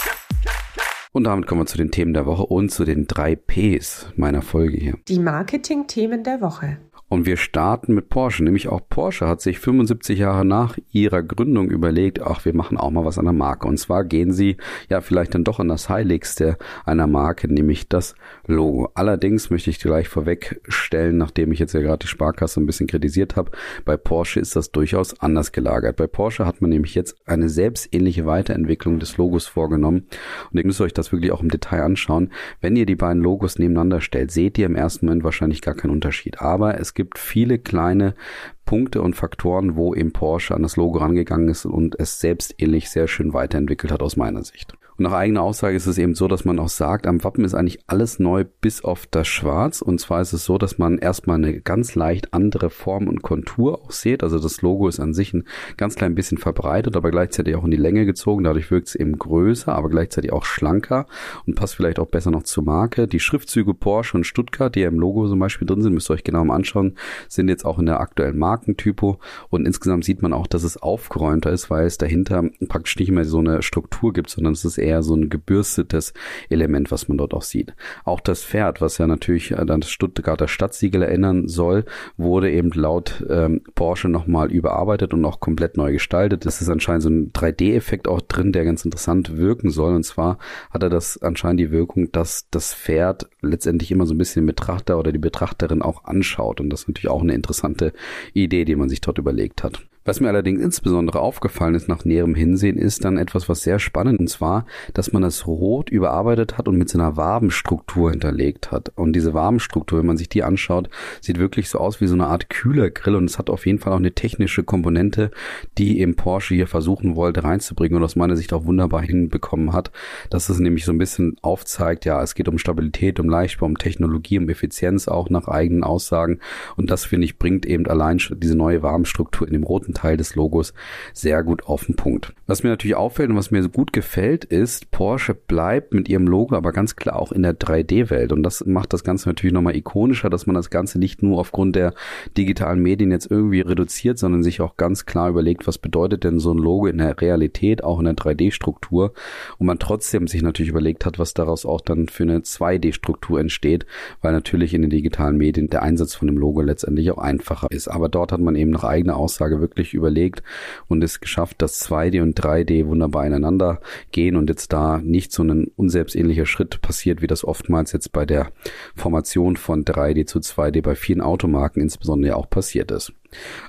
Und 1.12 1.24
damit 1.24 1.46
kommen 1.46 1.62
wir 1.62 1.66
zu 1.66 1.78
den 1.78 1.90
Themen 1.90 2.12
der 2.12 2.26
Woche 2.26 2.44
und 2.44 2.70
zu 2.70 2.84
den 2.84 3.06
drei 3.06 3.36
Ps 3.36 4.12
meiner 4.16 4.42
Folge 4.42 4.76
hier. 4.76 4.98
Die 5.08 5.18
Marketing-Themen 5.18 6.22
der 6.22 6.42
Woche. 6.42 6.76
Und 7.08 7.24
wir 7.24 7.36
starten 7.36 7.94
mit 7.94 8.08
Porsche. 8.08 8.42
Nämlich 8.42 8.66
auch 8.66 8.80
Porsche 8.88 9.28
hat 9.28 9.40
sich 9.40 9.60
75 9.60 10.18
Jahre 10.18 10.44
nach 10.44 10.76
ihrer 10.90 11.22
Gründung 11.22 11.70
überlegt, 11.70 12.20
ach, 12.20 12.44
wir 12.44 12.52
machen 12.52 12.76
auch 12.76 12.90
mal 12.90 13.04
was 13.04 13.16
an 13.16 13.26
der 13.26 13.32
Marke. 13.32 13.68
Und 13.68 13.78
zwar 13.78 14.04
gehen 14.04 14.32
sie 14.32 14.56
ja 14.88 15.00
vielleicht 15.00 15.32
dann 15.34 15.44
doch 15.44 15.60
an 15.60 15.68
das 15.68 15.88
Heiligste 15.88 16.56
einer 16.84 17.06
Marke, 17.06 17.46
nämlich 17.46 17.88
das 17.88 18.16
Logo. 18.46 18.90
Allerdings 18.94 19.50
möchte 19.50 19.70
ich 19.70 19.78
gleich 19.78 20.08
vorwegstellen, 20.08 21.16
nachdem 21.16 21.52
ich 21.52 21.60
jetzt 21.60 21.74
ja 21.74 21.80
gerade 21.80 22.00
die 22.00 22.08
Sparkasse 22.08 22.60
ein 22.60 22.66
bisschen 22.66 22.88
kritisiert 22.88 23.36
habe, 23.36 23.52
bei 23.84 23.96
Porsche 23.96 24.40
ist 24.40 24.56
das 24.56 24.72
durchaus 24.72 25.20
anders 25.20 25.52
gelagert. 25.52 25.94
Bei 25.96 26.08
Porsche 26.08 26.44
hat 26.44 26.60
man 26.60 26.70
nämlich 26.70 26.96
jetzt 26.96 27.16
eine 27.24 27.48
selbstähnliche 27.48 28.26
Weiterentwicklung 28.26 28.98
des 28.98 29.16
Logos 29.16 29.46
vorgenommen. 29.46 30.08
Und 30.50 30.58
ihr 30.58 30.66
müsst 30.66 30.80
euch 30.80 30.92
das 30.92 31.12
wirklich 31.12 31.30
auch 31.30 31.42
im 31.42 31.50
Detail 31.50 31.82
anschauen. 31.82 32.32
Wenn 32.60 32.74
ihr 32.74 32.86
die 32.86 32.96
beiden 32.96 33.22
Logos 33.22 33.60
nebeneinander 33.60 34.00
stellt, 34.00 34.32
seht 34.32 34.58
ihr 34.58 34.66
im 34.66 34.74
ersten 34.74 35.06
Moment 35.06 35.22
wahrscheinlich 35.22 35.62
gar 35.62 35.74
keinen 35.74 35.92
Unterschied. 35.92 36.40
Aber 36.40 36.80
es 36.80 36.95
gibt 36.96 37.18
viele 37.18 37.60
kleine 37.60 38.16
Punkte 38.64 39.00
und 39.00 39.14
Faktoren, 39.14 39.76
wo 39.76 39.94
eben 39.94 40.12
Porsche 40.12 40.56
an 40.56 40.62
das 40.62 40.76
Logo 40.76 40.98
rangegangen 40.98 41.48
ist 41.48 41.64
und 41.64 41.94
es 42.00 42.18
selbst 42.18 42.56
ähnlich 42.58 42.90
sehr 42.90 43.06
schön 43.06 43.32
weiterentwickelt 43.32 43.92
hat 43.92 44.02
aus 44.02 44.16
meiner 44.16 44.42
Sicht. 44.42 44.76
Und 44.98 45.04
nach 45.04 45.12
eigener 45.12 45.42
Aussage 45.42 45.76
ist 45.76 45.86
es 45.86 45.98
eben 45.98 46.14
so, 46.14 46.28
dass 46.28 46.44
man 46.44 46.58
auch 46.58 46.68
sagt, 46.68 47.06
am 47.06 47.22
Wappen 47.22 47.44
ist 47.44 47.54
eigentlich 47.54 47.80
alles 47.86 48.18
neu 48.18 48.44
bis 48.60 48.82
auf 48.82 49.06
das 49.06 49.28
Schwarz. 49.28 49.82
Und 49.82 50.00
zwar 50.00 50.22
ist 50.22 50.32
es 50.32 50.44
so, 50.44 50.56
dass 50.56 50.78
man 50.78 50.98
erstmal 50.98 51.36
eine 51.36 51.60
ganz 51.60 51.94
leicht 51.94 52.32
andere 52.32 52.70
Form 52.70 53.06
und 53.08 53.22
Kontur 53.22 53.82
auch 53.82 53.90
sieht. 53.90 54.22
Also 54.22 54.38
das 54.38 54.62
Logo 54.62 54.88
ist 54.88 55.00
an 55.00 55.12
sich 55.12 55.34
ein 55.34 55.44
ganz 55.76 55.96
klein 55.96 56.14
bisschen 56.14 56.38
verbreitet, 56.38 56.96
aber 56.96 57.10
gleichzeitig 57.10 57.56
auch 57.56 57.64
in 57.64 57.70
die 57.70 57.76
Länge 57.76 58.06
gezogen. 58.06 58.44
Dadurch 58.44 58.70
wirkt 58.70 58.88
es 58.88 58.94
eben 58.94 59.18
größer, 59.18 59.74
aber 59.74 59.90
gleichzeitig 59.90 60.32
auch 60.32 60.44
schlanker 60.44 61.06
und 61.46 61.56
passt 61.56 61.74
vielleicht 61.74 61.98
auch 61.98 62.06
besser 62.06 62.30
noch 62.30 62.44
zur 62.44 62.64
Marke. 62.64 63.06
Die 63.06 63.20
Schriftzüge 63.20 63.74
Porsche 63.74 64.16
und 64.16 64.24
Stuttgart, 64.24 64.74
die 64.74 64.80
ja 64.80 64.88
im 64.88 64.98
Logo 64.98 65.28
zum 65.28 65.38
Beispiel 65.38 65.66
drin 65.66 65.82
sind, 65.82 65.92
müsst 65.92 66.10
ihr 66.10 66.14
euch 66.14 66.24
genau 66.24 66.44
mal 66.44 66.54
anschauen, 66.54 66.96
sind 67.28 67.48
jetzt 67.48 67.66
auch 67.66 67.78
in 67.78 67.86
der 67.86 68.00
aktuellen 68.00 68.38
Markentypo. 68.38 69.18
Und 69.50 69.66
insgesamt 69.66 70.04
sieht 70.04 70.22
man 70.22 70.32
auch, 70.32 70.46
dass 70.46 70.62
es 70.62 70.76
aufgeräumter 70.78 71.52
ist, 71.52 71.68
weil 71.68 71.86
es 71.86 71.98
dahinter 71.98 72.44
praktisch 72.68 72.96
nicht 72.98 73.10
mehr 73.10 73.24
so 73.24 73.38
eine 73.38 73.62
Struktur 73.62 74.12
gibt, 74.12 74.30
sondern 74.30 74.54
es 74.54 74.64
ist 74.64 74.78
eher 74.78 74.85
so 75.02 75.14
ein 75.14 75.28
gebürstetes 75.28 76.12
Element, 76.48 76.90
was 76.90 77.08
man 77.08 77.18
dort 77.18 77.34
auch 77.34 77.42
sieht. 77.42 77.74
Auch 78.04 78.20
das 78.20 78.44
Pferd, 78.44 78.80
was 78.80 78.98
ja 78.98 79.06
natürlich 79.06 79.56
an 79.56 79.66
das 79.66 79.90
Stuttgarter 79.90 80.48
Stadtsiegel 80.48 81.02
erinnern 81.02 81.48
soll, 81.48 81.84
wurde 82.16 82.50
eben 82.50 82.70
laut 82.70 83.24
ähm, 83.28 83.62
Porsche 83.74 84.08
nochmal 84.08 84.50
überarbeitet 84.50 85.14
und 85.14 85.24
auch 85.24 85.40
komplett 85.40 85.76
neu 85.76 85.92
gestaltet. 85.92 86.46
Es 86.46 86.60
ist 86.60 86.68
anscheinend 86.68 87.02
so 87.02 87.08
ein 87.08 87.32
3D-Effekt 87.32 88.08
auch 88.08 88.20
drin, 88.20 88.52
der 88.52 88.64
ganz 88.64 88.84
interessant 88.84 89.36
wirken 89.36 89.70
soll. 89.70 89.94
Und 89.94 90.04
zwar 90.04 90.38
hat 90.70 90.82
er 90.82 90.90
das 90.90 91.20
anscheinend 91.22 91.60
die 91.60 91.70
Wirkung, 91.70 92.10
dass 92.12 92.48
das 92.50 92.74
Pferd 92.74 93.28
letztendlich 93.40 93.90
immer 93.90 94.06
so 94.06 94.14
ein 94.14 94.18
bisschen 94.18 94.42
den 94.42 94.48
Betrachter 94.48 94.98
oder 94.98 95.12
die 95.12 95.18
Betrachterin 95.18 95.82
auch 95.82 96.04
anschaut. 96.04 96.60
Und 96.60 96.70
das 96.70 96.82
ist 96.82 96.88
natürlich 96.88 97.10
auch 97.10 97.22
eine 97.22 97.34
interessante 97.34 97.92
Idee, 98.32 98.64
die 98.64 98.76
man 98.76 98.88
sich 98.88 99.00
dort 99.00 99.18
überlegt 99.18 99.62
hat. 99.62 99.82
Was 100.06 100.20
mir 100.20 100.28
allerdings 100.28 100.62
insbesondere 100.62 101.18
aufgefallen 101.18 101.74
ist 101.74 101.88
nach 101.88 102.04
näherem 102.04 102.36
Hinsehen, 102.36 102.78
ist 102.78 103.04
dann 103.04 103.18
etwas, 103.18 103.48
was 103.48 103.62
sehr 103.62 103.80
spannend, 103.80 104.20
und 104.20 104.30
zwar, 104.30 104.64
dass 104.94 105.12
man 105.12 105.22
das 105.22 105.48
Rot 105.48 105.90
überarbeitet 105.90 106.56
hat 106.56 106.68
und 106.68 106.78
mit 106.78 106.88
so 106.88 106.96
einer 106.96 107.16
Wabenstruktur 107.16 108.12
hinterlegt 108.12 108.70
hat. 108.70 108.92
Und 108.94 109.14
diese 109.14 109.34
Wabenstruktur, 109.34 109.98
wenn 109.98 110.06
man 110.06 110.16
sich 110.16 110.28
die 110.28 110.44
anschaut, 110.44 110.90
sieht 111.20 111.40
wirklich 111.40 111.68
so 111.68 111.80
aus 111.80 112.00
wie 112.00 112.06
so 112.06 112.14
eine 112.14 112.28
Art 112.28 112.50
Kühlergrill 112.50 113.16
und 113.16 113.24
es 113.24 113.36
hat 113.36 113.50
auf 113.50 113.66
jeden 113.66 113.80
Fall 113.80 113.92
auch 113.92 113.98
eine 113.98 114.12
technische 114.12 114.62
Komponente, 114.62 115.32
die 115.76 115.98
eben 115.98 116.14
Porsche 116.14 116.54
hier 116.54 116.68
versuchen 116.68 117.16
wollte 117.16 117.42
reinzubringen 117.42 117.98
und 117.98 118.04
aus 118.04 118.14
meiner 118.14 118.36
Sicht 118.36 118.52
auch 118.52 118.64
wunderbar 118.64 119.02
hinbekommen 119.02 119.72
hat, 119.72 119.90
dass 120.30 120.48
es 120.48 120.60
nämlich 120.60 120.84
so 120.84 120.92
ein 120.92 120.98
bisschen 120.98 121.36
aufzeigt, 121.42 122.04
ja, 122.04 122.22
es 122.22 122.36
geht 122.36 122.46
um 122.46 122.58
Stabilität, 122.58 123.18
um 123.18 123.28
Leichtbau, 123.28 123.66
um 123.66 123.76
Technologie, 123.76 124.38
um 124.38 124.48
Effizienz 124.48 125.08
auch 125.08 125.30
nach 125.30 125.48
eigenen 125.48 125.82
Aussagen 125.82 126.38
und 126.76 126.92
das 126.92 127.04
finde 127.04 127.24
ich 127.24 127.38
bringt 127.38 127.66
eben 127.66 127.88
allein 127.88 128.20
schon 128.20 128.38
diese 128.38 128.54
neue 128.54 128.84
Wabenstruktur 128.84 129.48
in 129.48 129.52
dem 129.52 129.64
roten 129.64 129.95
Teil 129.96 130.16
des 130.16 130.34
Logos 130.34 130.74
sehr 131.12 131.42
gut 131.42 131.64
auf 131.66 131.86
den 131.86 131.96
Punkt. 131.96 132.34
Was 132.46 132.62
mir 132.62 132.70
natürlich 132.70 132.96
auffällt 132.96 133.30
und 133.30 133.36
was 133.36 133.50
mir 133.50 133.62
so 133.62 133.68
gut 133.68 133.92
gefällt, 133.92 134.44
ist, 134.44 134.90
Porsche 134.90 135.34
bleibt 135.34 135.94
mit 135.94 136.08
ihrem 136.08 136.26
Logo 136.26 136.54
aber 136.54 136.72
ganz 136.72 136.96
klar 136.96 137.16
auch 137.18 137.32
in 137.32 137.42
der 137.42 137.58
3D-Welt. 137.58 138.32
Und 138.32 138.42
das 138.42 138.64
macht 138.66 138.92
das 138.92 139.04
Ganze 139.04 139.28
natürlich 139.28 139.54
nochmal 139.54 139.76
ikonischer, 139.76 140.30
dass 140.30 140.46
man 140.46 140.54
das 140.54 140.70
Ganze 140.70 140.98
nicht 140.98 141.22
nur 141.22 141.38
aufgrund 141.38 141.76
der 141.76 141.94
digitalen 142.36 142.80
Medien 142.80 143.10
jetzt 143.10 143.30
irgendwie 143.30 143.62
reduziert, 143.62 144.18
sondern 144.18 144.42
sich 144.42 144.60
auch 144.60 144.76
ganz 144.76 145.06
klar 145.06 145.30
überlegt, 145.30 145.66
was 145.66 145.78
bedeutet 145.78 146.24
denn 146.24 146.38
so 146.38 146.52
ein 146.52 146.58
Logo 146.58 146.86
in 146.86 146.98
der 146.98 147.20
Realität, 147.20 147.82
auch 147.82 147.98
in 147.98 148.04
der 148.04 148.14
3D-Struktur. 148.14 149.12
Und 149.58 149.66
man 149.66 149.78
trotzdem 149.78 150.28
sich 150.28 150.42
natürlich 150.42 150.70
überlegt 150.70 151.06
hat, 151.06 151.18
was 151.18 151.34
daraus 151.34 151.66
auch 151.66 151.80
dann 151.80 152.08
für 152.08 152.24
eine 152.24 152.40
2D-Struktur 152.40 153.40
entsteht, 153.40 153.86
weil 154.20 154.32
natürlich 154.32 154.74
in 154.74 154.82
den 154.82 154.90
digitalen 154.90 155.36
Medien 155.36 155.68
der 155.70 155.82
Einsatz 155.82 156.14
von 156.14 156.28
dem 156.28 156.38
Logo 156.38 156.60
letztendlich 156.60 157.10
auch 157.10 157.18
einfacher 157.18 157.68
ist. 157.70 157.88
Aber 157.88 158.08
dort 158.08 158.32
hat 158.32 158.40
man 158.40 158.56
eben 158.56 158.70
nach 158.70 158.84
eigener 158.84 159.16
Aussage 159.16 159.60
wirklich 159.60 159.85
wirklich 159.86 159.94
überlegt 159.94 160.42
und 160.88 161.02
es 161.04 161.20
geschafft, 161.20 161.62
dass 161.62 161.88
2D 161.88 162.22
und 162.22 162.38
3D 162.38 162.86
wunderbar 162.86 163.26
ineinander 163.26 163.80
gehen 164.12 164.36
und 164.36 164.48
jetzt 164.50 164.72
da 164.72 164.98
nicht 164.98 165.32
so 165.32 165.42
ein 165.42 165.70
unselbstähnlicher 165.76 166.46
Schritt 166.46 166.80
passiert, 166.82 167.22
wie 167.22 167.26
das 167.26 167.44
oftmals 167.44 167.92
jetzt 167.92 168.12
bei 168.12 168.26
der 168.26 168.50
Formation 168.94 169.56
von 169.56 169.84
3D 169.84 170.26
zu 170.26 170.40
2D 170.40 170.82
bei 170.82 170.94
vielen 170.94 171.20
Automarken 171.20 171.82
insbesondere 171.82 172.36
auch 172.36 172.50
passiert 172.50 172.90
ist. 172.90 173.12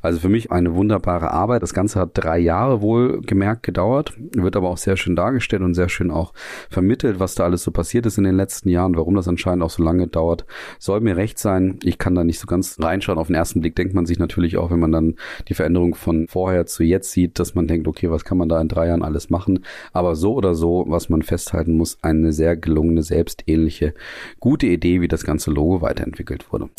Also 0.02 0.20
für 0.20 0.30
mich 0.30 0.52
eine 0.52 0.76
wunderbare 0.76 1.32
Arbeit. 1.32 1.64
Das 1.64 1.74
Ganze 1.74 2.00
hat 2.00 2.12
drei 2.14 2.40
Jahre 2.40 2.82
wohl 2.82 3.22
gemerkt 3.22 3.64
gedauert, 3.64 4.14
wird 4.36 4.56
aber 4.56 4.70
auch 4.70 4.78
sehr 4.78 4.98
schön 4.98 5.16
dargestellt 5.16 5.62
und 5.62 5.74
sehr 5.74 5.90
schön 5.90 6.12
auch 6.12 6.34
vermittelt, 6.70 7.20
was 7.20 7.36
da 7.36 7.44
alles 7.44 7.64
so 7.64 7.72
passiert 7.72 8.06
ist 8.06 8.18
in 8.18 8.24
den 8.24 8.36
letzten 8.36 8.70
Jahren, 8.70 8.96
warum 8.96 9.16
das 9.16 9.28
anscheinend 9.28 9.64
auch 9.64 9.70
so 9.70 9.84
lange 9.84 10.08
dauert. 10.08 10.46
Soll 10.80 11.02
mir 11.02 11.18
recht 11.18 11.40
sein. 11.40 11.80
Ich 11.84 11.98
kann 11.98 12.16
da 12.16 12.24
nicht 12.24 12.40
so 12.40 12.48
ganz 12.48 12.78
reinschauen. 12.80 13.18
Auf 13.18 13.28
den 13.28 13.36
ersten 13.36 13.62
Blick 13.62 13.76
denkt 13.76 13.94
man 13.94 14.06
sich 14.06 14.20
natürlich 14.20 14.58
auch, 14.58 14.72
wenn 14.72 14.80
man 14.80 14.92
dann 14.92 15.16
die 15.48 15.54
Veränderung 15.54 15.96
von 15.96 16.28
vorher 16.28 16.66
zu 16.66 16.84
jetzt 16.84 17.12
sieht, 17.12 17.40
dass 17.40 17.56
man 17.56 17.68
denkt, 17.68 17.88
okay, 17.88 18.10
was 18.12 18.24
kann 18.24 18.38
man 18.38 18.50
da 18.50 18.60
in 18.62 18.68
drei 18.68 18.88
Jahren 18.88 19.04
alles 19.04 19.30
machen? 19.30 19.64
Aber 19.94 20.16
so 20.16 20.34
oder 20.34 20.56
so, 20.56 20.86
was 20.88 21.10
man 21.10 21.22
festhalten 21.22 21.78
muss, 21.78 21.98
eine 22.02 22.32
sehr 22.32 22.56
gelungene, 22.56 23.04
selbstähnliche, 23.04 23.94
gute 24.40 24.68
Idee, 24.68 25.02
wie 25.02 25.08
das 25.08 25.24
ganze 25.24 25.52
Logo 25.52 25.82
weiterentwickelt 25.82 26.52
wurde. 26.52 26.70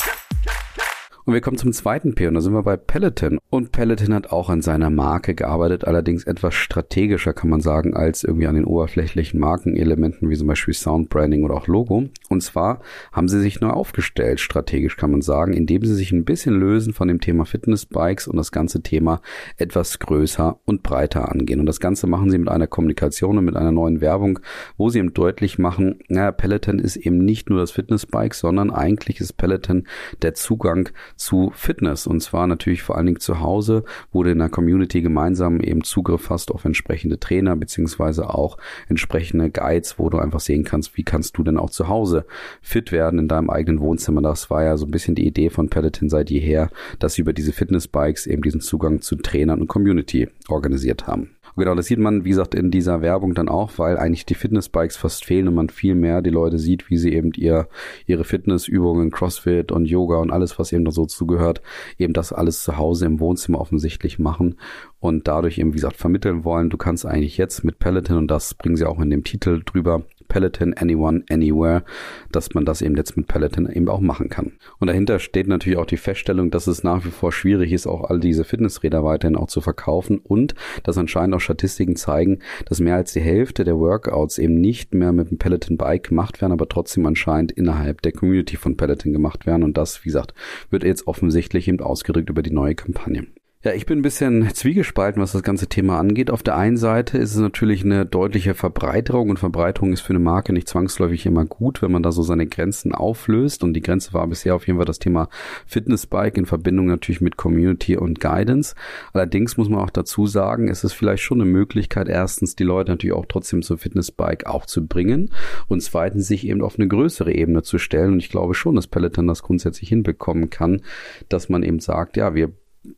Und 1.29 1.35
wir 1.35 1.41
kommen 1.41 1.59
zum 1.59 1.73
zweiten 1.73 2.15
P 2.15 2.25
und 2.25 2.33
da 2.33 2.41
sind 2.41 2.53
wir 2.53 2.63
bei 2.63 2.75
Peloton. 2.75 3.37
Und 3.51 3.71
Peloton 3.71 4.15
hat 4.15 4.31
auch 4.31 4.49
an 4.49 4.63
seiner 4.63 4.89
Marke 4.89 5.35
gearbeitet, 5.35 5.85
allerdings 5.85 6.23
etwas 6.23 6.55
strategischer 6.55 7.33
kann 7.33 7.51
man 7.51 7.61
sagen, 7.61 7.95
als 7.95 8.23
irgendwie 8.23 8.47
an 8.47 8.55
den 8.55 8.65
oberflächlichen 8.65 9.39
Markenelementen 9.39 10.27
wie 10.27 10.35
zum 10.35 10.47
Beispiel 10.47 10.73
Soundbranding 10.73 11.43
oder 11.43 11.53
auch 11.53 11.67
Logo. 11.67 12.05
Und 12.29 12.41
zwar 12.41 12.81
haben 13.11 13.27
sie 13.27 13.39
sich 13.41 13.61
neu 13.61 13.69
aufgestellt, 13.69 14.39
strategisch 14.39 14.97
kann 14.97 15.11
man 15.11 15.21
sagen, 15.21 15.53
indem 15.53 15.85
sie 15.85 15.93
sich 15.93 16.11
ein 16.11 16.25
bisschen 16.25 16.59
lösen 16.59 16.93
von 16.93 17.07
dem 17.07 17.21
Thema 17.21 17.45
Fitnessbikes 17.45 18.27
und 18.27 18.37
das 18.37 18.51
ganze 18.51 18.81
Thema 18.81 19.21
etwas 19.57 19.99
größer 19.99 20.59
und 20.65 20.81
breiter 20.81 21.31
angehen. 21.31 21.59
Und 21.59 21.67
das 21.67 21.79
Ganze 21.79 22.07
machen 22.07 22.31
sie 22.31 22.39
mit 22.39 22.49
einer 22.49 22.65
Kommunikation 22.65 23.37
und 23.37 23.45
mit 23.45 23.55
einer 23.55 23.71
neuen 23.71 24.01
Werbung, 24.01 24.39
wo 24.77 24.89
sie 24.89 24.97
eben 24.97 25.13
deutlich 25.13 25.59
machen, 25.59 25.99
naja, 26.07 26.31
Peloton 26.31 26.79
ist 26.79 26.95
eben 26.95 27.19
nicht 27.19 27.51
nur 27.51 27.59
das 27.59 27.69
Fitnessbike, 27.69 28.33
sondern 28.33 28.71
eigentlich 28.71 29.19
ist 29.19 29.37
Peloton 29.37 29.83
der 30.23 30.33
Zugang 30.33 30.89
zu 31.19 31.51
Fitness 31.53 32.07
und 32.07 32.21
zwar 32.21 32.47
natürlich 32.47 32.81
vor 32.81 32.95
allen 32.95 33.05
Dingen 33.05 33.19
zu 33.19 33.41
Hause, 33.41 33.83
wo 34.11 34.23
du 34.23 34.31
in 34.31 34.39
der 34.39 34.49
Community 34.49 35.01
gemeinsam 35.01 35.59
eben 35.59 35.83
Zugriff 35.83 36.29
hast 36.29 36.51
auf 36.51 36.65
entsprechende 36.65 37.19
Trainer 37.19 37.55
beziehungsweise 37.55 38.33
auch 38.33 38.57
entsprechende 38.87 39.49
Guides, 39.51 39.99
wo 39.99 40.09
du 40.09 40.17
einfach 40.17 40.39
sehen 40.39 40.63
kannst, 40.63 40.95
wie 40.97 41.03
kannst 41.03 41.37
du 41.37 41.43
denn 41.43 41.57
auch 41.57 41.69
zu 41.69 41.89
Hause 41.89 42.25
fit 42.61 42.91
werden 42.91 43.19
in 43.19 43.27
deinem 43.27 43.49
eigenen 43.49 43.81
Wohnzimmer. 43.81 44.21
Das 44.21 44.49
war 44.49 44.63
ja 44.63 44.77
so 44.77 44.85
ein 44.85 44.91
bisschen 44.91 45.15
die 45.15 45.27
Idee 45.27 45.49
von 45.49 45.69
Peloton 45.69 46.09
seit 46.09 46.29
jeher, 46.29 46.69
dass 46.99 47.13
sie 47.13 47.21
über 47.21 47.33
diese 47.33 47.51
Fitnessbikes 47.51 48.25
eben 48.25 48.41
diesen 48.41 48.61
Zugang 48.61 49.01
zu 49.01 49.17
Trainern 49.17 49.61
und 49.61 49.67
Community 49.67 50.29
organisiert 50.47 51.05
haben. 51.07 51.31
Genau, 51.59 51.75
das 51.75 51.87
sieht 51.87 51.99
man, 51.99 52.23
wie 52.23 52.29
gesagt, 52.29 52.55
in 52.55 52.71
dieser 52.71 53.01
Werbung 53.01 53.33
dann 53.33 53.49
auch, 53.49 53.71
weil 53.77 53.97
eigentlich 53.97 54.25
die 54.25 54.33
Fitnessbikes 54.33 54.95
fast 54.95 55.25
fehlen 55.25 55.49
und 55.49 55.55
man 55.55 55.69
viel 55.69 55.93
mehr 55.93 56.21
die 56.21 56.29
Leute 56.29 56.57
sieht, 56.57 56.89
wie 56.89 56.97
sie 56.97 57.13
eben 57.13 57.31
ihr, 57.35 57.67
ihre 58.05 58.23
Fitnessübungen, 58.23 59.11
Crossfit 59.11 59.71
und 59.71 59.85
Yoga 59.85 60.17
und 60.17 60.31
alles, 60.31 60.57
was 60.57 60.71
eben 60.71 60.85
da 60.85 60.91
so 60.91 61.05
zugehört, 61.05 61.61
eben 61.97 62.13
das 62.13 62.31
alles 62.31 62.63
zu 62.63 62.77
Hause 62.77 63.05
im 63.05 63.19
Wohnzimmer 63.19 63.59
offensichtlich 63.59 64.19
machen 64.19 64.55
und 64.99 65.27
dadurch 65.27 65.57
eben, 65.57 65.73
wie 65.73 65.77
gesagt, 65.77 65.97
vermitteln 65.97 66.45
wollen. 66.45 66.69
Du 66.69 66.77
kannst 66.77 67.05
eigentlich 67.05 67.37
jetzt 67.37 67.63
mit 67.63 67.77
Peloton 67.77 68.17
und 68.17 68.27
das 68.31 68.53
bringen 68.53 68.77
sie 68.77 68.85
auch 68.85 68.99
in 68.99 69.09
dem 69.09 69.23
Titel 69.23 69.61
drüber, 69.65 70.03
Peloton 70.29 70.73
Anyone 70.75 71.23
Anywhere, 71.29 71.83
dass 72.31 72.53
man 72.53 72.63
das 72.63 72.81
eben 72.81 72.95
jetzt 72.95 73.17
mit 73.17 73.27
Peloton 73.27 73.69
eben 73.69 73.89
auch 73.89 73.99
machen 73.99 74.29
kann. 74.29 74.53
Und 74.79 74.87
dahinter 74.87 75.19
steht 75.19 75.47
natürlich 75.47 75.77
auch 75.77 75.85
die 75.85 75.97
Feststellung, 75.97 76.51
dass 76.51 76.67
es 76.67 76.83
nach 76.83 77.03
wie 77.03 77.09
vor 77.09 77.33
schwierig 77.33 77.73
ist, 77.73 77.87
auch 77.87 78.09
all 78.09 78.21
diese 78.21 78.45
Fitnessräder 78.45 79.03
weiterhin 79.03 79.35
auch 79.35 79.47
zu 79.47 79.59
verkaufen 79.59 80.19
und 80.19 80.55
dass 80.83 80.97
anscheinend 80.97 81.35
auch 81.35 81.41
Statistiken 81.41 81.97
zeigen, 81.97 82.39
dass 82.65 82.79
mehr 82.79 82.95
als 82.95 83.11
die 83.11 83.19
Hälfte 83.19 83.65
der 83.65 83.77
Workouts 83.77 84.37
eben 84.37 84.55
nicht 84.55 84.93
mehr 84.93 85.11
mit 85.11 85.31
dem 85.31 85.37
Peloton 85.37 85.77
Bike 85.77 86.09
gemacht 86.09 86.41
werden, 86.41 86.53
aber 86.53 86.69
trotzdem 86.69 87.05
anscheinend 87.05 87.51
innerhalb 87.51 88.01
der 88.01 88.11
Community 88.11 88.55
von 88.55 88.77
Peloton 88.77 89.11
gemacht 89.11 89.45
werden 89.45 89.63
und 89.63 89.77
das, 89.77 90.03
wie 90.05 90.09
gesagt, 90.09 90.33
wird 90.69 90.83
jetzt 90.83 91.07
offensichtlich 91.07 91.67
eben 91.67 91.79
ausgedrückt 91.79 92.29
über 92.29 92.43
die 92.43 92.51
neue 92.51 92.75
Kampagne. 92.75 93.25
Ja, 93.61 93.73
ich 93.73 93.85
bin 93.85 93.99
ein 93.99 94.03
bisschen 94.03 94.49
zwiegespalten, 94.53 95.21
was 95.21 95.33
das 95.33 95.43
ganze 95.43 95.67
Thema 95.67 95.99
angeht. 95.99 96.31
Auf 96.31 96.43
der 96.43 96.55
einen 96.55 96.77
Seite 96.77 97.17
ist 97.17 97.35
es 97.35 97.41
natürlich 97.41 97.83
eine 97.83 98.05
deutliche 98.05 98.53
Verbreiterung 98.53 99.29
und 99.29 99.37
Verbreiterung 99.37 99.91
ist 99.91 99.99
für 99.99 100.11
eine 100.11 100.19
Marke 100.19 100.53
nicht 100.53 100.69
zwangsläufig 100.69 101.25
immer 101.25 101.43
gut, 101.43 101.81
wenn 101.81 101.91
man 101.91 102.01
da 102.01 102.13
so 102.13 102.21
seine 102.21 102.47
Grenzen 102.47 102.95
auflöst. 102.95 103.61
Und 103.65 103.73
die 103.73 103.81
Grenze 103.81 104.13
war 104.13 104.25
bisher 104.27 104.55
auf 104.55 104.65
jeden 104.65 104.79
Fall 104.79 104.85
das 104.85 104.99
Thema 104.99 105.27
Fitnessbike 105.65 106.37
in 106.37 106.45
Verbindung 106.45 106.85
natürlich 106.85 107.19
mit 107.19 107.35
Community 107.35 107.97
und 107.97 108.21
Guidance. 108.21 108.75
Allerdings 109.11 109.57
muss 109.57 109.67
man 109.67 109.81
auch 109.81 109.89
dazu 109.89 110.25
sagen, 110.25 110.69
es 110.69 110.85
ist 110.85 110.93
vielleicht 110.93 111.23
schon 111.23 111.41
eine 111.41 111.51
Möglichkeit, 111.51 112.07
erstens 112.07 112.55
die 112.55 112.63
Leute 112.63 112.91
natürlich 112.91 113.13
auch 113.13 113.25
trotzdem 113.27 113.61
zum 113.61 113.77
Fitnessbike 113.77 114.45
auch 114.45 114.67
zu 114.67 114.87
bringen 114.87 115.31
und 115.67 115.83
zweitens 115.83 116.27
sich 116.27 116.47
eben 116.47 116.61
auf 116.61 116.79
eine 116.79 116.87
größere 116.87 117.33
Ebene 117.33 117.61
zu 117.61 117.77
stellen. 117.77 118.13
Und 118.13 118.19
ich 118.19 118.29
glaube 118.29 118.53
schon, 118.53 118.75
dass 118.75 118.87
Peloton 118.87 119.27
das 119.27 119.43
grundsätzlich 119.43 119.89
hinbekommen 119.89 120.49
kann, 120.49 120.81
dass 121.27 121.49
man 121.49 121.61
eben 121.63 121.81
sagt, 121.81 122.15
ja, 122.15 122.35
wir 122.35 122.53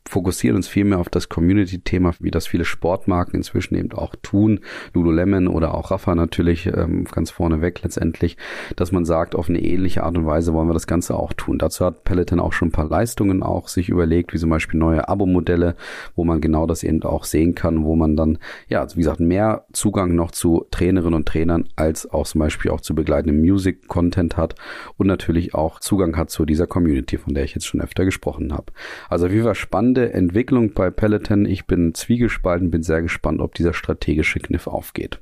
fokussieren 0.08 0.58
uns 0.58 0.68
viel 0.68 0.86
mehr 0.86 1.00
auf 1.00 1.10
das 1.10 1.30
Community-Thema, 1.30 2.14
wie 2.20 2.32
das 2.32 2.48
viele 2.48 2.66
Sportmarken 2.66 3.36
inzwischen 3.36 3.76
eben 3.76 3.92
auch 3.94 4.16
tun, 4.22 4.60
Lululemon 4.94 5.48
oder 5.48 5.74
auch 5.74 5.92
Rafa 5.92 6.14
natürlich 6.14 6.68
ähm, 6.68 7.06
ganz 7.06 7.32
vorne 7.32 7.62
weg 7.62 7.82
letztendlich, 7.84 8.38
dass 8.76 8.92
man 8.92 9.06
sagt, 9.06 9.36
auf 9.36 9.50
eine 9.50 9.60
ähnliche 9.60 10.04
Art 10.04 10.18
und 10.18 10.26
Weise 10.26 10.54
wollen 10.54 10.70
wir 10.70 10.74
das 10.74 10.88
Ganze 10.88 11.16
auch 11.16 11.34
tun. 11.34 11.58
Dazu 11.58 11.86
hat 11.86 12.04
Peloton 12.04 12.40
auch 12.40 12.54
schon 12.54 12.70
ein 12.70 12.72
paar 12.74 12.88
Leistungen 12.90 13.42
auch 13.42 13.68
sich 13.68 13.90
überlegt, 13.90 14.34
wie 14.34 14.38
zum 14.38 14.50
Beispiel 14.50 14.80
neue 14.80 15.08
Abo-Modelle, 15.08 15.76
wo 16.16 16.24
man 16.24 16.42
genau 16.42 16.68
das 16.68 16.84
eben 16.84 17.02
auch 17.04 17.24
sehen 17.24 17.56
kann, 17.56 17.84
wo 17.84 17.96
man 17.96 18.16
dann, 18.16 18.38
ja, 18.68 18.86
wie 18.94 19.00
gesagt, 19.00 19.20
mehr 19.20 19.66
Zugang 19.74 20.14
noch 20.16 20.32
zu 20.32 20.66
Trainerinnen 20.72 21.16
und 21.16 21.28
Trainern 21.28 21.68
als 21.76 22.10
auch 22.12 22.28
zum 22.28 22.40
Beispiel 22.40 22.72
auch 22.72 22.82
zu 22.82 22.94
begleitendem 22.94 23.42
Music-Content 23.42 24.38
hat 24.38 24.56
und 24.98 25.08
natürlich 25.08 25.56
auch 25.56 25.80
Zugang 25.80 26.18
hat 26.18 26.30
zu 26.30 26.46
dieser 26.46 26.68
Community, 26.68 27.18
von 27.18 27.34
der 27.34 27.44
ich 27.44 27.56
jetzt 27.56 27.66
schon 27.66 27.82
öfter 27.82 28.06
gesprochen 28.06 28.54
habe. 28.54 28.72
Also 29.10 29.32
wie 29.32 29.44
wir 29.44 29.56
spannende 29.72 30.12
Entwicklung 30.12 30.74
bei 30.74 30.92
Peloton. 30.92 31.46
Ich 31.46 31.66
bin 31.66 31.94
zwiegespalten, 31.94 32.72
bin 32.72 32.84
sehr 32.84 33.02
gespannt, 33.02 33.40
ob 33.40 33.56
dieser 33.56 33.74
strategische 33.74 34.40
Kniff 34.40 34.68
aufgeht. 34.68 35.22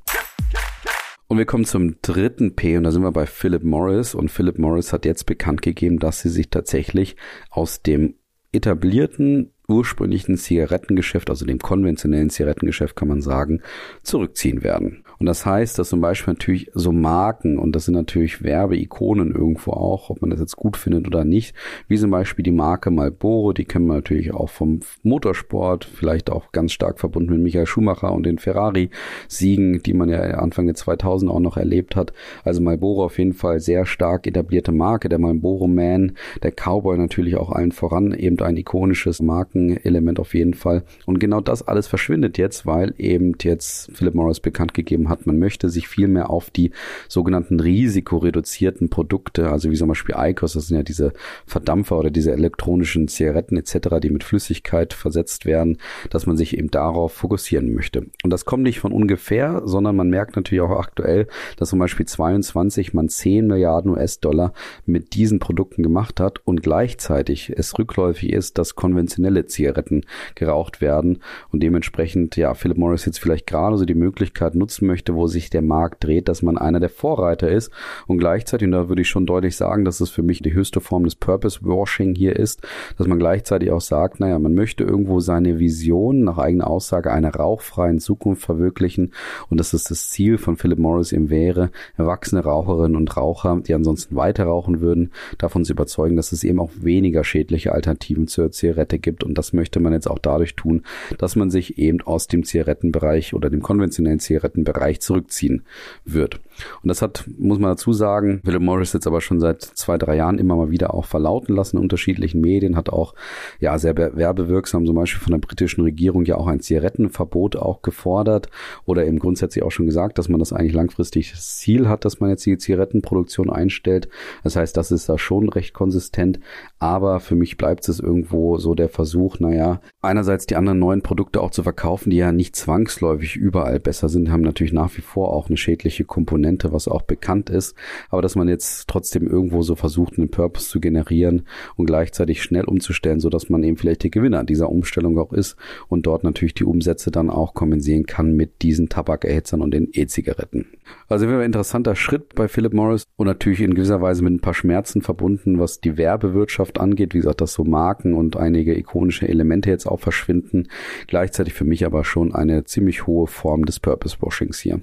Und 1.28 1.38
wir 1.38 1.44
kommen 1.44 1.64
zum 1.64 2.00
dritten 2.02 2.56
P 2.56 2.76
und 2.76 2.82
da 2.82 2.90
sind 2.90 3.02
wir 3.02 3.12
bei 3.12 3.26
Philip 3.26 3.62
Morris 3.62 4.12
und 4.12 4.28
Philip 4.28 4.58
Morris 4.58 4.92
hat 4.92 5.04
jetzt 5.04 5.26
bekannt 5.26 5.62
gegeben, 5.62 6.00
dass 6.00 6.22
sie 6.22 6.30
sich 6.30 6.50
tatsächlich 6.50 7.14
aus 7.48 7.82
dem 7.82 8.16
etablierten 8.50 9.52
ursprünglichen 9.68 10.36
Zigarettengeschäft, 10.36 11.30
also 11.30 11.46
dem 11.46 11.60
konventionellen 11.60 12.30
Zigarettengeschäft 12.30 12.96
kann 12.96 13.06
man 13.06 13.20
sagen, 13.20 13.62
zurückziehen 14.02 14.64
werden. 14.64 15.04
Und 15.20 15.26
das 15.26 15.44
heißt, 15.44 15.78
dass 15.78 15.90
zum 15.90 16.00
Beispiel 16.00 16.32
natürlich 16.32 16.70
so 16.72 16.92
Marken, 16.92 17.58
und 17.58 17.76
das 17.76 17.84
sind 17.84 17.94
natürlich 17.94 18.42
Werbeikonen 18.42 19.34
irgendwo 19.34 19.72
auch, 19.72 20.08
ob 20.08 20.22
man 20.22 20.30
das 20.30 20.40
jetzt 20.40 20.56
gut 20.56 20.78
findet 20.78 21.06
oder 21.06 21.26
nicht, 21.26 21.54
wie 21.88 21.98
zum 21.98 22.10
Beispiel 22.10 22.42
die 22.42 22.52
Marke 22.52 22.90
Marlboro, 22.90 23.52
die 23.52 23.66
kennen 23.66 23.86
wir 23.86 23.96
natürlich 23.96 24.32
auch 24.32 24.48
vom 24.48 24.80
Motorsport, 25.02 25.84
vielleicht 25.84 26.30
auch 26.30 26.52
ganz 26.52 26.72
stark 26.72 26.98
verbunden 26.98 27.34
mit 27.34 27.42
Michael 27.42 27.66
Schumacher 27.66 28.14
und 28.14 28.24
den 28.24 28.38
Ferrari-Siegen, 28.38 29.82
die 29.82 29.92
man 29.92 30.08
ja 30.08 30.20
Anfang 30.20 30.64
der 30.64 30.74
2000 30.74 31.30
auch 31.30 31.40
noch 31.40 31.58
erlebt 31.58 31.96
hat. 31.96 32.14
Also 32.42 32.62
Marlboro 32.62 33.04
auf 33.04 33.18
jeden 33.18 33.34
Fall 33.34 33.60
sehr 33.60 33.84
stark 33.84 34.26
etablierte 34.26 34.72
Marke, 34.72 35.10
der 35.10 35.18
Marlboro 35.18 35.68
Man, 35.68 36.12
der 36.42 36.52
Cowboy 36.52 36.96
natürlich 36.96 37.36
auch 37.36 37.52
allen 37.52 37.72
voran, 37.72 38.14
eben 38.14 38.40
ein 38.40 38.56
ikonisches 38.56 39.20
Markenelement 39.20 40.18
auf 40.18 40.32
jeden 40.32 40.54
Fall. 40.54 40.82
Und 41.04 41.20
genau 41.20 41.42
das 41.42 41.60
alles 41.60 41.88
verschwindet 41.88 42.38
jetzt, 42.38 42.64
weil 42.64 42.94
eben 42.96 43.34
jetzt 43.42 43.90
Philip 43.92 44.14
Morris 44.14 44.40
bekannt 44.40 44.72
gegeben 44.72 45.09
hat, 45.09 45.09
man 45.26 45.38
möchte 45.38 45.68
sich 45.68 45.88
viel 45.88 46.08
mehr 46.08 46.30
auf 46.30 46.50
die 46.50 46.70
sogenannten 47.08 47.60
risikoreduzierten 47.60 48.88
Produkte, 48.90 49.50
also 49.50 49.70
wie 49.70 49.76
zum 49.76 49.88
Beispiel 49.88 50.14
ICOS, 50.16 50.54
das 50.54 50.68
sind 50.68 50.76
ja 50.76 50.82
diese 50.82 51.12
Verdampfer 51.46 51.98
oder 51.98 52.10
diese 52.10 52.32
elektronischen 52.32 53.08
Zigaretten 53.08 53.56
etc., 53.56 54.00
die 54.02 54.10
mit 54.10 54.24
Flüssigkeit 54.24 54.92
versetzt 54.92 55.44
werden, 55.46 55.78
dass 56.10 56.26
man 56.26 56.36
sich 56.36 56.56
eben 56.56 56.70
darauf 56.70 57.12
fokussieren 57.12 57.74
möchte. 57.74 58.06
Und 58.22 58.30
das 58.30 58.44
kommt 58.44 58.62
nicht 58.62 58.80
von 58.80 58.92
ungefähr, 58.92 59.62
sondern 59.64 59.96
man 59.96 60.10
merkt 60.10 60.36
natürlich 60.36 60.62
auch 60.62 60.78
aktuell, 60.78 61.26
dass 61.56 61.70
zum 61.70 61.78
Beispiel 61.78 62.06
22 62.06 62.94
man 62.94 63.08
10 63.08 63.46
Milliarden 63.46 63.90
US-Dollar 63.92 64.52
mit 64.86 65.14
diesen 65.14 65.38
Produkten 65.38 65.82
gemacht 65.82 66.20
hat 66.20 66.40
und 66.44 66.62
gleichzeitig 66.62 67.52
es 67.56 67.78
rückläufig 67.78 68.32
ist, 68.32 68.58
dass 68.58 68.74
konventionelle 68.74 69.46
Zigaretten 69.46 70.02
geraucht 70.34 70.80
werden 70.80 71.18
und 71.50 71.62
dementsprechend 71.62 72.36
ja 72.36 72.54
Philip 72.54 72.76
Morris 72.76 73.04
jetzt 73.04 73.20
vielleicht 73.20 73.46
gerade 73.46 73.76
so 73.76 73.84
die 73.84 73.94
Möglichkeit 73.94 74.54
nutzen 74.54 74.86
möchte, 74.86 74.99
möchte, 75.00 75.14
wo 75.14 75.26
sich 75.26 75.48
der 75.48 75.62
Markt 75.62 76.04
dreht, 76.04 76.28
dass 76.28 76.42
man 76.42 76.58
einer 76.58 76.78
der 76.78 76.90
Vorreiter 76.90 77.48
ist. 77.48 77.70
Und 78.06 78.18
gleichzeitig, 78.18 78.66
und 78.66 78.72
da 78.72 78.90
würde 78.90 79.00
ich 79.00 79.08
schon 79.08 79.24
deutlich 79.24 79.56
sagen, 79.56 79.86
dass 79.86 80.00
es 80.00 80.10
für 80.10 80.22
mich 80.22 80.42
die 80.42 80.52
höchste 80.52 80.82
Form 80.82 81.04
des 81.04 81.14
Purpose 81.14 81.60
Washing 81.62 82.14
hier 82.14 82.36
ist, 82.36 82.60
dass 82.98 83.06
man 83.06 83.18
gleichzeitig 83.18 83.70
auch 83.70 83.80
sagt, 83.80 84.20
naja, 84.20 84.38
man 84.38 84.52
möchte 84.54 84.84
irgendwo 84.84 85.20
seine 85.20 85.58
Vision 85.58 86.24
nach 86.24 86.36
eigener 86.36 86.66
Aussage 86.66 87.10
einer 87.12 87.34
rauchfreien 87.34 87.98
Zukunft 87.98 88.42
verwirklichen. 88.42 89.12
Und 89.48 89.58
dass 89.58 89.72
es 89.72 89.84
das 89.84 90.10
Ziel 90.10 90.36
von 90.36 90.56
Philip 90.56 90.78
Morris 90.78 91.12
eben 91.12 91.30
wäre, 91.30 91.70
erwachsene 91.96 92.42
Raucherinnen 92.42 92.96
und 92.96 93.16
Raucher, 93.16 93.58
die 93.66 93.72
ansonsten 93.72 94.16
weiter 94.16 94.44
rauchen 94.44 94.82
würden, 94.82 95.12
davon 95.38 95.64
zu 95.64 95.72
überzeugen, 95.72 96.16
dass 96.16 96.32
es 96.32 96.44
eben 96.44 96.60
auch 96.60 96.70
weniger 96.78 97.24
schädliche 97.24 97.72
Alternativen 97.72 98.26
zur 98.26 98.50
Zigarette 98.50 98.98
gibt. 98.98 99.24
Und 99.24 99.38
das 99.38 99.54
möchte 99.54 99.80
man 99.80 99.94
jetzt 99.94 100.10
auch 100.10 100.18
dadurch 100.18 100.56
tun, 100.56 100.82
dass 101.16 101.36
man 101.36 101.50
sich 101.50 101.78
eben 101.78 102.02
aus 102.02 102.26
dem 102.26 102.44
Zigarettenbereich 102.44 103.32
oder 103.32 103.48
dem 103.48 103.62
konventionellen 103.62 104.20
Zigarettenbereich 104.20 104.89
zurückziehen 104.98 105.62
wird. 106.04 106.40
Und 106.82 106.88
das 106.88 107.02
hat, 107.02 107.24
muss 107.38 107.58
man 107.58 107.70
dazu 107.70 107.92
sagen, 107.92 108.40
Philip 108.44 108.62
Morris 108.62 108.92
jetzt 108.92 109.06
aber 109.06 109.20
schon 109.20 109.40
seit 109.40 109.62
zwei, 109.62 109.98
drei 109.98 110.16
Jahren 110.16 110.38
immer 110.38 110.56
mal 110.56 110.70
wieder 110.70 110.94
auch 110.94 111.04
verlauten 111.04 111.54
lassen 111.54 111.76
in 111.76 111.82
unterschiedlichen 111.82 112.40
Medien, 112.40 112.76
hat 112.76 112.90
auch 112.90 113.14
ja 113.60 113.78
sehr 113.78 113.96
werbewirksam 113.96 114.86
zum 114.86 114.94
Beispiel 114.94 115.22
von 115.22 115.32
der 115.32 115.38
britischen 115.38 115.82
Regierung 115.82 116.24
ja 116.24 116.36
auch 116.36 116.46
ein 116.46 116.60
Zigarettenverbot 116.60 117.56
auch 117.56 117.82
gefordert 117.82 118.48
oder 118.84 119.06
eben 119.06 119.18
grundsätzlich 119.18 119.64
auch 119.64 119.70
schon 119.70 119.86
gesagt, 119.86 120.18
dass 120.18 120.28
man 120.28 120.38
das 120.38 120.52
eigentlich 120.52 120.74
langfristig 120.74 121.34
Ziel 121.34 121.88
hat, 121.88 122.04
dass 122.04 122.20
man 122.20 122.30
jetzt 122.30 122.44
die 122.46 122.58
Zigarettenproduktion 122.58 123.50
einstellt. 123.50 124.08
Das 124.42 124.56
heißt, 124.56 124.76
das 124.76 124.90
ist 124.90 125.08
da 125.08 125.18
schon 125.18 125.48
recht 125.48 125.74
konsistent, 125.74 126.40
aber 126.78 127.20
für 127.20 127.34
mich 127.34 127.56
bleibt 127.56 127.88
es 127.88 128.00
irgendwo 128.00 128.58
so 128.58 128.74
der 128.74 128.88
Versuch, 128.88 129.38
naja, 129.40 129.80
einerseits 130.02 130.46
die 130.46 130.56
anderen 130.56 130.78
neuen 130.78 131.02
Produkte 131.02 131.40
auch 131.40 131.50
zu 131.50 131.62
verkaufen, 131.62 132.10
die 132.10 132.16
ja 132.16 132.32
nicht 132.32 132.56
zwangsläufig 132.56 133.36
überall 133.36 133.80
besser 133.80 134.08
sind, 134.08 134.30
haben 134.30 134.42
natürlich 134.42 134.72
nach 134.80 134.96
wie 134.96 135.02
vor 135.02 135.32
auch 135.32 135.48
eine 135.48 135.56
schädliche 135.56 136.04
Komponente, 136.04 136.72
was 136.72 136.88
auch 136.88 137.02
bekannt 137.02 137.50
ist, 137.50 137.76
aber 138.08 138.22
dass 138.22 138.34
man 138.34 138.48
jetzt 138.48 138.88
trotzdem 138.88 139.26
irgendwo 139.26 139.62
so 139.62 139.74
versucht, 139.74 140.18
einen 140.18 140.30
Purpose 140.30 140.68
zu 140.68 140.80
generieren 140.80 141.42
und 141.76 141.86
gleichzeitig 141.86 142.42
schnell 142.42 142.64
umzustellen, 142.64 143.20
so 143.20 143.28
dass 143.28 143.50
man 143.50 143.62
eben 143.62 143.76
vielleicht 143.76 144.02
der 144.02 144.10
Gewinner 144.10 144.44
dieser 144.44 144.70
Umstellung 144.70 145.18
auch 145.18 145.32
ist 145.32 145.56
und 145.88 146.06
dort 146.06 146.24
natürlich 146.24 146.54
die 146.54 146.64
Umsätze 146.64 147.10
dann 147.10 147.28
auch 147.28 147.52
kompensieren 147.54 148.06
kann 148.06 148.34
mit 148.36 148.62
diesen 148.62 148.88
Tabakerhitzern 148.88 149.60
und 149.60 149.72
den 149.72 149.88
E-Zigaretten. 149.92 150.66
Also 151.08 151.26
ein 151.26 151.40
interessanter 151.42 151.96
Schritt 151.96 152.34
bei 152.34 152.48
Philip 152.48 152.72
Morris 152.72 153.04
und 153.16 153.26
natürlich 153.26 153.60
in 153.60 153.74
gewisser 153.74 154.00
Weise 154.00 154.22
mit 154.22 154.32
ein 154.32 154.40
paar 154.40 154.54
Schmerzen 154.54 155.02
verbunden, 155.02 155.58
was 155.58 155.80
die 155.80 155.96
Werbewirtschaft 155.96 156.80
angeht. 156.80 157.14
Wie 157.14 157.18
gesagt, 157.18 157.40
dass 157.40 157.52
so 157.52 157.64
Marken 157.64 158.14
und 158.14 158.36
einige 158.36 158.76
ikonische 158.76 159.28
Elemente 159.28 159.70
jetzt 159.70 159.86
auch 159.86 160.00
verschwinden. 160.00 160.68
Gleichzeitig 161.06 161.52
für 161.54 161.64
mich 161.64 161.84
aber 161.84 162.04
schon 162.04 162.34
eine 162.34 162.64
ziemlich 162.64 163.06
hohe 163.06 163.26
Form 163.26 163.66
des 163.66 163.80
Purpose 163.80 164.16
Washings 164.20 164.59
hier. 164.62 164.80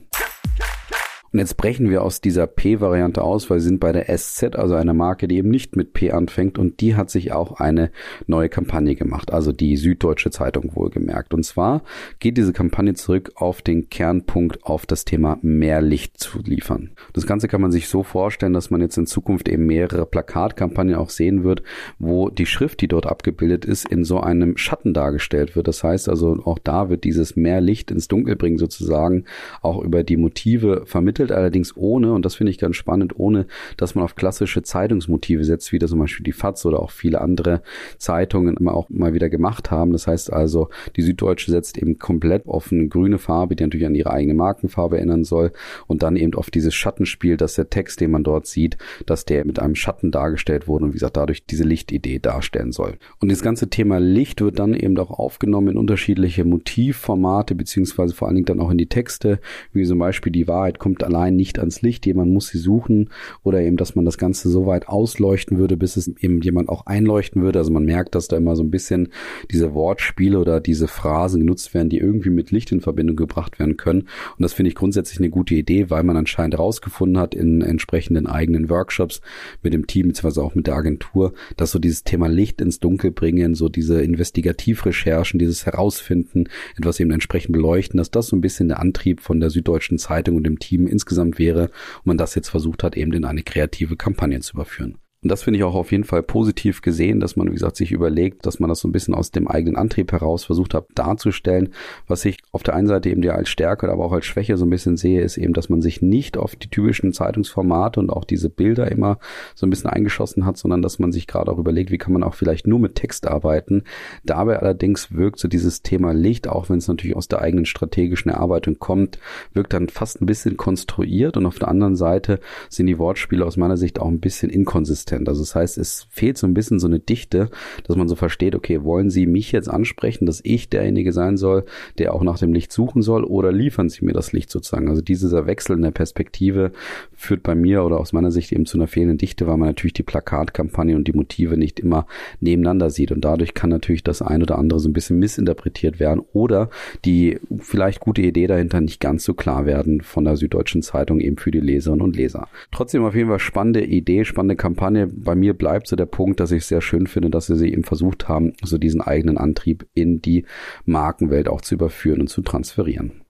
Und 1.32 1.40
jetzt 1.40 1.58
brechen 1.58 1.90
wir 1.90 2.04
aus 2.04 2.22
dieser 2.22 2.48
P-Variante 2.48 3.22
aus, 3.22 3.50
weil 3.50 3.58
wir 3.58 3.62
sind 3.62 3.80
bei 3.80 3.92
der 3.92 4.06
SZ, 4.18 4.56
also 4.56 4.76
einer 4.76 4.94
Marke, 4.94 5.28
die 5.28 5.38
eben 5.38 5.50
nicht 5.50 5.76
mit 5.76 5.94
P 5.94 6.12
anfängt 6.12 6.58
und 6.58 6.80
die 6.80 6.96
hat 6.96 7.10
sich 7.10 7.32
auch 7.32 7.60
eine 7.60 7.92
neue 8.28 8.50
Kampagne 8.50 8.96
gemacht, 8.96 9.34
also 9.34 9.52
die 9.52 9.76
Süddeutsche 9.76 10.32
Zeitung 10.32 10.76
wohlgemerkt. 10.76 11.34
Und 11.34 11.44
zwar 11.44 11.84
geht 12.20 12.38
diese 12.38 12.54
Kampagne 12.54 12.94
zurück 12.94 13.32
auf 13.36 13.62
den 13.62 13.90
Kernpunkt, 13.90 14.64
auf 14.64 14.86
das 14.86 15.06
Thema 15.06 15.38
mehr 15.42 15.82
Licht 15.82 16.18
zu 16.20 16.40
liefern. 16.40 16.92
Das 17.14 17.28
Ganze 17.28 17.48
kann 17.48 17.62
man 17.62 17.72
sich 17.72 17.88
so 17.90 18.04
vorstellen, 18.04 18.54
dass 18.54 18.70
man 18.70 18.82
jetzt 18.82 18.98
in 18.98 19.06
Zukunft 19.06 19.50
eben 19.50 19.66
mehrere 19.66 20.06
Plakatkampagnen 20.06 20.96
auch 20.96 21.10
sehen 21.10 21.44
wird, 21.44 21.64
wo 22.00 22.30
die 22.30 22.46
Schrift, 22.46 22.82
die 22.82 22.88
dort 22.88 23.06
abgebildet 23.06 23.66
ist, 23.66 23.88
in 23.88 24.06
so 24.06 24.20
einem 24.22 24.58
Schatten 24.58 24.94
dargestellt 24.94 25.56
wird. 25.56 25.68
Das 25.68 25.84
heißt 25.84 26.10
also, 26.10 26.40
auch 26.46 26.60
da 26.60 26.90
wird 26.90 27.04
dieses 27.04 27.36
mehr 27.36 27.62
Licht 27.62 27.92
ins 27.92 28.08
Dunkel 28.08 28.36
bringen 28.36 28.58
sozusagen 28.58 29.26
auch 29.62 29.84
über 29.84 30.04
die 30.04 30.18
Motive 30.18 30.84
vermittelt 30.86 31.17
vermittelt, 31.18 31.32
allerdings 31.32 31.76
ohne, 31.76 32.14
und 32.14 32.26
das 32.26 32.36
finde 32.36 32.52
ich 32.52 32.58
ganz 32.58 32.76
spannend, 32.76 33.20
ohne, 33.20 33.48
dass 33.76 33.96
man 33.96 34.04
auf 34.04 34.16
klassische 34.16 34.62
Zeitungsmotive 34.64 35.44
setzt, 35.44 35.72
wie 35.72 35.80
das 35.80 35.90
zum 35.90 36.00
Beispiel 36.00 36.24
die 36.24 36.32
FAZ 36.32 36.66
oder 36.66 36.80
auch 36.80 36.92
viele 36.92 37.22
andere 37.22 37.62
Zeitungen 37.98 38.58
immer 38.58 38.74
auch 38.74 38.90
mal 38.90 39.14
wieder 39.14 39.30
gemacht 39.30 39.72
haben. 39.72 39.92
Das 39.92 40.08
heißt 40.08 40.32
also, 40.32 40.70
die 40.96 41.02
Süddeutsche 41.02 41.52
setzt 41.52 41.78
eben 41.78 41.98
komplett 41.98 42.48
auf 42.48 42.72
eine 42.72 42.88
grüne 42.88 43.18
Farbe, 43.18 43.56
die 43.56 43.64
natürlich 43.64 43.86
an 43.86 43.96
ihre 43.96 44.12
eigene 44.12 44.34
Markenfarbe 44.34 44.98
erinnern 44.98 45.24
soll 45.24 45.52
und 45.88 46.04
dann 46.04 46.16
eben 46.16 46.34
auf 46.36 46.50
dieses 46.50 46.74
Schattenspiel, 46.74 47.38
dass 47.38 47.56
der 47.56 47.70
Text, 47.70 48.02
den 48.02 48.12
man 48.12 48.24
dort 48.24 48.48
sieht, 48.48 48.78
dass 49.06 49.26
der 49.26 49.46
mit 49.46 49.60
einem 49.60 49.76
Schatten 49.76 50.12
dargestellt 50.12 50.68
wurde 50.68 50.86
und 50.86 50.92
wie 50.92 50.96
gesagt 50.96 51.18
dadurch 51.18 51.46
diese 51.46 51.64
Lichtidee 51.64 52.20
darstellen 52.20 52.72
soll. 52.72 52.98
Und 53.20 53.32
das 53.32 53.42
ganze 53.42 53.70
Thema 53.70 54.00
Licht 54.00 54.42
wird 54.42 54.60
dann 54.60 54.74
eben 54.74 54.98
auch 54.98 55.12
aufgenommen 55.12 55.70
in 55.70 55.78
unterschiedliche 55.78 56.46
Motivformate 56.46 57.56
beziehungsweise 57.56 58.14
vor 58.14 58.28
allen 58.28 58.36
Dingen 58.36 58.46
dann 58.46 58.60
auch 58.60 58.70
in 58.70 58.78
die 58.78 58.88
Texte, 58.88 59.40
wie 59.74 59.86
zum 59.86 60.00
Beispiel 60.00 60.32
die 60.32 60.48
Wahrheit 60.48 60.80
kommt 60.80 61.04
allein 61.08 61.36
nicht 61.36 61.58
ans 61.60 61.82
Licht. 61.82 62.06
Jemand 62.06 62.32
muss 62.32 62.50
sie 62.50 62.60
suchen 62.60 63.10
oder 63.44 63.62
eben, 63.62 63.78
dass 63.78 63.96
man 63.96 64.06
das 64.06 64.18
Ganze 64.18 64.50
so 64.50 64.68
weit 64.68 64.88
ausleuchten 64.88 65.58
würde, 65.58 65.78
bis 65.78 65.98
es 65.98 66.08
eben 66.08 66.42
jemand 66.42 66.70
auch 66.70 66.86
einleuchten 66.86 67.42
würde. 67.42 67.60
Also 67.60 67.72
man 67.72 67.86
merkt, 67.86 68.14
dass 68.14 68.28
da 68.28 68.38
immer 68.38 68.56
so 68.56 68.64
ein 68.64 68.72
bisschen 68.72 69.10
diese 69.50 69.74
Wortspiele 69.74 70.40
oder 70.40 70.60
diese 70.60 70.88
Phrasen 70.88 71.42
genutzt 71.42 71.74
werden, 71.74 71.90
die 71.90 71.98
irgendwie 71.98 72.30
mit 72.30 72.52
Licht 72.52 72.72
in 72.72 72.82
Verbindung 72.82 73.16
gebracht 73.16 73.60
werden 73.60 73.78
können. 73.78 74.02
Und 74.02 74.42
das 74.42 74.54
finde 74.54 74.70
ich 74.70 74.76
grundsätzlich 74.76 75.20
eine 75.20 75.30
gute 75.30 75.56
Idee, 75.56 75.90
weil 75.90 76.04
man 76.04 76.18
anscheinend 76.18 76.56
herausgefunden 76.56 77.18
hat 77.18 77.34
in 77.34 77.62
entsprechenden 77.62 78.28
eigenen 78.28 78.70
Workshops 78.70 79.22
mit 79.64 79.74
dem 79.74 79.88
Team 79.88 80.10
beziehungsweise 80.10 80.44
auch 80.44 80.56
mit 80.56 80.68
der 80.68 80.76
Agentur, 80.76 81.34
dass 81.56 81.72
so 81.72 81.80
dieses 81.80 82.04
Thema 82.04 82.28
Licht 82.28 82.62
ins 82.62 82.80
Dunkel 82.80 83.12
bringen, 83.12 83.56
so 83.56 83.70
diese 83.70 84.02
Investigativrecherchen, 84.02 85.40
dieses 85.40 85.66
Herausfinden, 85.66 86.50
etwas 86.78 87.00
eben 87.00 87.12
entsprechend 87.12 87.54
beleuchten, 87.54 87.98
dass 87.98 88.12
das 88.12 88.28
so 88.28 88.36
ein 88.36 88.42
bisschen 88.42 88.68
der 88.68 88.80
Antrieb 88.80 89.22
von 89.22 89.40
der 89.40 89.50
Süddeutschen 89.50 89.98
Zeitung 89.98 90.36
und 90.36 90.44
dem 90.44 90.60
Team 90.60 90.88
insgesamt 90.98 91.40
wäre 91.40 91.70
und 91.98 92.06
man 92.06 92.18
das 92.18 92.36
jetzt 92.36 92.50
versucht 92.50 92.84
hat, 92.84 92.98
eben 92.98 93.14
in 93.14 93.26
eine 93.26 93.44
kreative 93.44 93.96
Kampagne 93.96 94.40
zu 94.40 94.54
überführen. 94.54 94.98
Und 95.28 95.32
das 95.32 95.44
finde 95.44 95.58
ich 95.58 95.66
auch 95.66 95.76
auf 95.76 95.92
jeden 95.92 96.06
Fall 96.06 96.24
positiv 96.24 96.82
gesehen, 96.82 97.20
dass 97.20 97.36
man, 97.36 97.50
wie 97.50 97.54
gesagt, 97.54 97.76
sich 97.76 97.92
überlegt, 97.92 98.46
dass 98.46 98.62
man 98.62 98.70
das 98.70 98.80
so 98.80 98.88
ein 98.88 98.94
bisschen 98.94 99.14
aus 99.14 99.30
dem 99.30 99.50
eigenen 99.50 99.76
Antrieb 99.76 100.14
heraus 100.14 100.46
versucht 100.46 100.74
hat 100.74 100.86
darzustellen. 100.96 101.74
Was 102.08 102.24
ich 102.24 102.38
auf 102.54 102.64
der 102.64 102.76
einen 102.76 102.88
Seite 102.88 103.10
eben 103.10 103.22
ja 103.24 103.34
als 103.34 103.50
Stärke, 103.50 103.92
aber 103.92 104.06
auch 104.06 104.14
als 104.14 104.26
Schwäche 104.26 104.56
so 104.56 104.66
ein 104.66 104.70
bisschen 104.70 104.96
sehe, 104.96 105.20
ist 105.20 105.36
eben, 105.36 105.52
dass 105.52 105.68
man 105.68 105.82
sich 105.82 106.02
nicht 106.02 106.38
auf 106.38 106.56
die 106.56 106.70
typischen 106.70 107.12
Zeitungsformate 107.12 108.00
und 108.00 108.10
auch 108.10 108.24
diese 108.24 108.50
Bilder 108.50 108.90
immer 108.90 109.20
so 109.54 109.68
ein 109.68 109.70
bisschen 109.70 109.90
eingeschossen 109.90 110.46
hat, 110.46 110.58
sondern 110.58 110.82
dass 110.82 110.98
man 110.98 111.12
sich 111.12 111.28
gerade 111.28 111.52
auch 111.52 111.58
überlegt, 111.58 111.92
wie 111.92 111.98
kann 111.98 112.14
man 112.14 112.24
auch 112.24 112.34
vielleicht 112.34 112.66
nur 112.66 112.80
mit 112.80 112.96
Text 112.96 113.28
arbeiten. 113.28 113.84
Dabei 114.24 114.60
allerdings 114.60 115.12
wirkt 115.12 115.40
so 115.40 115.50
dieses 115.50 115.82
Thema 115.82 116.14
Licht, 116.14 116.48
auch 116.48 116.70
wenn 116.70 116.78
es 116.78 116.88
natürlich 116.88 117.18
aus 117.18 117.28
der 117.28 117.42
eigenen 117.42 117.66
strategischen 117.66 118.32
Erarbeitung 118.32 118.80
kommt, 118.80 119.20
wirkt 119.52 119.74
dann 119.74 119.90
fast 119.90 120.22
ein 120.22 120.26
bisschen 120.26 120.56
konstruiert 120.56 121.36
und 121.36 121.46
auf 121.46 121.60
der 121.60 121.68
anderen 121.68 121.98
Seite 121.98 122.40
sind 122.70 122.88
die 122.88 122.98
Wortspiele 122.98 123.46
aus 123.46 123.58
meiner 123.58 123.76
Sicht 123.76 124.00
auch 124.00 124.08
ein 124.08 124.22
bisschen 124.22 124.50
inkonsistent 124.50 125.17
konsistent. 125.18 125.30
Also 125.30 125.42
das 125.42 125.56
heißt, 125.56 125.78
es 125.78 126.08
fehlt 126.10 126.38
so 126.38 126.48
ein 126.48 126.54
bisschen 126.54 126.80
so 126.80 126.88
eine 126.88 127.00
Dichte, 127.00 127.50
dass 127.86 127.96
man 127.96 128.08
so 128.08 128.16
versteht, 128.16 128.56
okay, 128.56 128.84
wollen 128.84 129.10
Sie 129.10 129.26
mich 129.26 129.52
jetzt 129.52 129.70
ansprechen, 129.70 130.26
dass 130.26 130.42
ich 130.44 130.70
derjenige 130.70 131.14
sein 131.14 131.38
soll, 131.38 131.66
der 131.98 132.14
auch 132.14 132.24
nach 132.24 132.40
dem 132.40 132.54
Licht 132.54 132.72
suchen 132.72 133.02
soll, 133.02 133.24
oder 133.24 133.52
liefern 133.52 133.90
Sie 133.90 134.06
mir 134.06 134.14
das 134.14 134.34
Licht 134.34 134.50
sozusagen? 134.50 134.90
Also 134.90 135.02
dieser 135.02 135.48
Wechsel 135.48 135.76
in 135.76 135.82
der 135.82 135.92
Perspektive 135.92 136.72
führt 137.14 137.44
bei 137.44 137.56
mir 137.56 137.84
oder 137.84 138.00
aus 138.00 138.14
meiner 138.14 138.32
Sicht 138.32 138.52
eben 138.52 138.66
zu 138.66 138.78
einer 138.78 138.88
fehlenden 138.88 139.18
Dichte, 139.18 139.48
weil 139.48 139.58
man 139.58 139.70
natürlich 139.70 139.94
die 139.94 140.04
Plakatkampagne 140.04 140.96
und 140.96 141.08
die 141.08 141.14
Motive 141.14 141.58
nicht 141.58 141.80
immer 141.80 142.06
nebeneinander 142.40 142.90
sieht. 142.90 143.12
Und 143.12 143.22
dadurch 143.22 143.54
kann 143.54 143.70
natürlich 143.70 144.04
das 144.04 144.22
ein 144.22 144.42
oder 144.42 144.58
andere 144.58 144.80
so 144.80 144.90
ein 144.90 144.94
bisschen 144.94 145.20
missinterpretiert 145.20 146.00
werden 146.00 146.22
oder 146.34 146.70
die 147.06 147.40
vielleicht 147.60 148.00
gute 148.00 148.22
Idee 148.22 148.48
dahinter 148.48 148.82
nicht 148.82 149.00
ganz 149.00 149.24
so 149.24 149.34
klar 149.34 149.66
werden 149.66 150.02
von 150.02 150.26
der 150.26 150.38
Süddeutschen 150.38 150.82
Zeitung 150.82 151.20
eben 151.20 151.38
für 151.38 151.52
die 151.52 151.60
Leserinnen 151.60 152.02
und 152.02 152.16
Leser. 152.16 152.48
Trotzdem 152.72 153.04
auf 153.04 153.16
jeden 153.16 153.30
Fall 153.30 153.40
spannende 153.40 153.84
Idee, 153.84 154.26
spannende 154.26 154.56
Kampagne 154.56 154.97
Kampagne, 154.98 155.08
bei 155.08 155.36
mir 155.36 155.54
bleibt 155.54 155.88
so 155.88 155.96
der 155.96 156.06
Punkt, 156.06 156.40
dass 156.40 156.52
ich 156.52 156.64
es 156.64 156.68
sehr 156.68 156.82
schön 156.82 157.08
finde, 157.08 157.30
dass 157.30 157.48
sie 157.48 157.72
eben 157.72 157.84
versucht 157.84 158.28
haben, 158.28 158.54
so 158.64 158.78
diesen 158.78 159.02
eigenen 159.02 159.38
Antrieb 159.38 159.88
in 159.94 160.22
die 160.22 160.46
Markenwelt 160.86 161.48
auch 161.48 161.62
zu 161.62 161.76
überführen 161.76 162.22
und 162.22 162.28
zu 162.28 162.42
transferieren. 162.42 163.24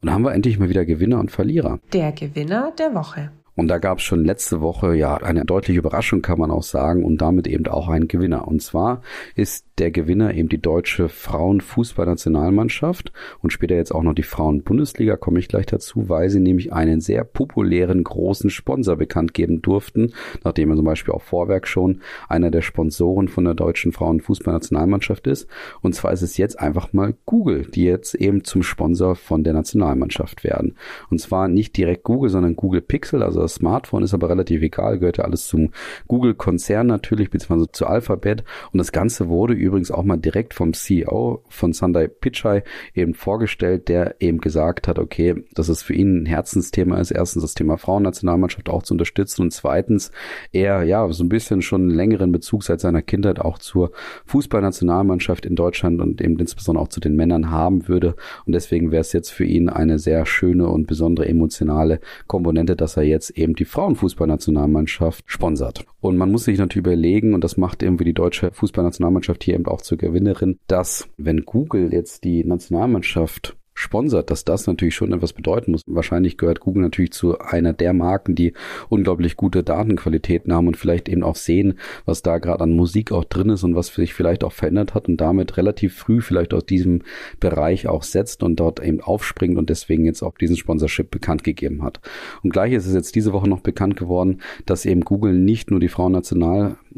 Und 0.00 0.06
da 0.06 0.12
haben 0.12 0.22
wir 0.22 0.32
endlich 0.32 0.58
mal 0.58 0.68
wieder 0.68 0.84
Gewinner 0.84 1.18
und 1.18 1.30
Verlierer. 1.30 1.80
Der 1.92 2.12
Gewinner 2.12 2.72
der 2.78 2.94
Woche. 2.94 3.32
Und 3.56 3.66
da 3.66 3.78
gab 3.78 3.98
es 3.98 4.04
schon 4.04 4.24
letzte 4.24 4.60
Woche 4.60 4.94
ja 4.94 5.16
eine 5.16 5.44
deutliche 5.44 5.80
Überraschung, 5.80 6.22
kann 6.22 6.38
man 6.38 6.52
auch 6.52 6.62
sagen, 6.62 7.04
und 7.04 7.20
damit 7.20 7.48
eben 7.48 7.66
auch 7.66 7.88
einen 7.88 8.06
Gewinner. 8.06 8.46
Und 8.46 8.62
zwar 8.62 9.02
ist 9.34 9.66
der 9.78 9.90
Gewinner 9.90 10.34
eben 10.34 10.48
die 10.48 10.60
deutsche 10.60 11.08
Frauenfußballnationalmannschaft 11.08 13.12
und 13.40 13.52
später 13.52 13.76
jetzt 13.76 13.92
auch 13.92 14.02
noch 14.02 14.14
die 14.14 14.22
Frauenbundesliga, 14.22 15.16
komme 15.16 15.38
ich 15.38 15.48
gleich 15.48 15.66
dazu, 15.66 16.08
weil 16.08 16.30
sie 16.30 16.40
nämlich 16.40 16.72
einen 16.72 17.00
sehr 17.00 17.24
populären 17.24 18.04
großen 18.04 18.50
Sponsor 18.50 18.96
bekannt 18.96 19.34
geben 19.34 19.62
durften, 19.62 20.12
nachdem 20.44 20.70
er 20.70 20.76
zum 20.76 20.84
Beispiel 20.84 21.14
auch 21.14 21.22
Vorwerk 21.22 21.66
schon 21.66 22.00
einer 22.28 22.50
der 22.50 22.62
Sponsoren 22.62 23.28
von 23.28 23.44
der 23.44 23.54
deutschen 23.54 23.92
Frauenfußballnationalmannschaft 23.92 25.26
ist. 25.26 25.48
Und 25.80 25.94
zwar 25.94 26.12
ist 26.12 26.22
es 26.22 26.36
jetzt 26.36 26.58
einfach 26.58 26.92
mal 26.92 27.14
Google, 27.24 27.62
die 27.62 27.84
jetzt 27.84 28.14
eben 28.14 28.44
zum 28.44 28.62
Sponsor 28.62 29.14
von 29.14 29.44
der 29.44 29.52
Nationalmannschaft 29.52 30.44
werden. 30.44 30.76
Und 31.10 31.20
zwar 31.20 31.48
nicht 31.48 31.76
direkt 31.76 32.04
Google, 32.04 32.30
sondern 32.30 32.56
Google 32.56 32.80
Pixel, 32.80 33.22
also 33.22 33.40
das 33.40 33.54
Smartphone 33.54 34.02
ist 34.02 34.14
aber 34.14 34.28
relativ 34.28 34.62
egal, 34.62 34.98
gehört 34.98 35.18
ja 35.18 35.24
alles 35.24 35.46
zum 35.46 35.70
Google-Konzern 36.06 36.86
natürlich, 36.86 37.30
beziehungsweise 37.30 37.70
zu 37.72 37.86
Alphabet. 37.86 38.44
Und 38.72 38.78
das 38.78 38.92
Ganze 38.92 39.28
wurde 39.28 39.54
übrigens 39.68 39.90
auch 39.90 40.02
mal 40.02 40.16
direkt 40.16 40.54
vom 40.54 40.72
CEO 40.72 41.42
von 41.48 41.72
Sundai 41.72 42.08
Pichai 42.08 42.64
eben 42.94 43.14
vorgestellt, 43.14 43.88
der 43.88 44.16
eben 44.20 44.40
gesagt 44.40 44.88
hat, 44.88 44.98
okay, 44.98 45.44
dass 45.54 45.68
es 45.68 45.82
für 45.82 45.94
ihn 45.94 46.22
ein 46.22 46.26
Herzensthema 46.26 46.98
ist, 46.98 47.10
erstens 47.10 47.42
das 47.42 47.54
Thema 47.54 47.76
Frauennationalmannschaft 47.78 48.68
auch 48.68 48.82
zu 48.82 48.94
unterstützen 48.94 49.42
und 49.42 49.52
zweitens 49.52 50.10
er 50.52 50.82
ja 50.82 51.10
so 51.12 51.22
ein 51.22 51.28
bisschen 51.28 51.62
schon 51.62 51.82
einen 51.82 51.90
längeren 51.90 52.32
Bezug 52.32 52.64
seit 52.64 52.80
seiner 52.80 53.02
Kindheit 53.02 53.38
auch 53.40 53.58
zur 53.58 53.92
Fußballnationalmannschaft 54.26 55.46
in 55.46 55.54
Deutschland 55.54 56.00
und 56.00 56.20
eben 56.20 56.38
insbesondere 56.38 56.82
auch 56.82 56.88
zu 56.88 57.00
den 57.00 57.16
Männern 57.16 57.50
haben 57.50 57.88
würde 57.88 58.16
und 58.46 58.54
deswegen 58.54 58.90
wäre 58.90 59.02
es 59.02 59.12
jetzt 59.12 59.30
für 59.30 59.44
ihn 59.44 59.68
eine 59.68 59.98
sehr 59.98 60.26
schöne 60.26 60.68
und 60.68 60.86
besondere 60.86 61.28
emotionale 61.28 62.00
Komponente, 62.26 62.74
dass 62.76 62.96
er 62.96 63.04
jetzt 63.04 63.30
eben 63.30 63.54
die 63.54 63.64
Frauenfußballnationalmannschaft 63.64 65.24
sponsert. 65.26 65.84
Und 66.00 66.16
man 66.16 66.30
muss 66.30 66.44
sich 66.44 66.58
natürlich 66.58 66.86
überlegen, 66.86 67.34
und 67.34 67.42
das 67.42 67.56
macht 67.56 67.82
irgendwie 67.82 68.04
die 68.04 68.14
deutsche 68.14 68.52
Fußballnationalmannschaft 68.52 69.42
hier 69.42 69.54
eben 69.54 69.66
auch 69.66 69.82
zur 69.82 69.98
Gewinnerin, 69.98 70.58
dass 70.68 71.08
wenn 71.16 71.44
Google 71.44 71.92
jetzt 71.92 72.24
die 72.24 72.44
Nationalmannschaft 72.44 73.57
sponsert, 73.78 74.30
dass 74.30 74.44
das 74.44 74.66
natürlich 74.66 74.96
schon 74.96 75.12
etwas 75.12 75.32
bedeuten 75.32 75.70
muss. 75.70 75.82
Wahrscheinlich 75.86 76.36
gehört 76.36 76.60
Google 76.60 76.82
natürlich 76.82 77.12
zu 77.12 77.38
einer 77.38 77.72
der 77.72 77.92
Marken, 77.92 78.34
die 78.34 78.52
unglaublich 78.88 79.36
gute 79.36 79.62
Datenqualitäten 79.62 80.52
haben 80.52 80.66
und 80.66 80.76
vielleicht 80.76 81.08
eben 81.08 81.22
auch 81.22 81.36
sehen, 81.36 81.78
was 82.04 82.22
da 82.22 82.38
gerade 82.38 82.64
an 82.64 82.74
Musik 82.74 83.12
auch 83.12 83.24
drin 83.24 83.50
ist 83.50 83.62
und 83.62 83.76
was 83.76 83.88
sich 83.94 84.14
vielleicht 84.14 84.42
auch 84.42 84.52
verändert 84.52 84.94
hat 84.94 85.08
und 85.08 85.18
damit 85.18 85.56
relativ 85.56 85.94
früh 85.94 86.20
vielleicht 86.20 86.54
aus 86.54 86.66
diesem 86.66 87.02
Bereich 87.38 87.86
auch 87.86 88.02
setzt 88.02 88.42
und 88.42 88.56
dort 88.56 88.80
eben 88.80 89.00
aufspringt 89.00 89.56
und 89.56 89.70
deswegen 89.70 90.04
jetzt 90.04 90.22
auch 90.22 90.36
diesen 90.36 90.56
Sponsorship 90.56 91.10
bekannt 91.10 91.44
gegeben 91.44 91.84
hat. 91.84 92.00
Und 92.42 92.50
gleich 92.50 92.72
ist 92.72 92.86
es 92.86 92.94
jetzt 92.94 93.14
diese 93.14 93.32
Woche 93.32 93.48
noch 93.48 93.60
bekannt 93.60 93.96
geworden, 93.96 94.40
dass 94.66 94.86
eben 94.86 95.02
Google 95.02 95.34
nicht 95.34 95.70
nur 95.70 95.78
die 95.78 95.88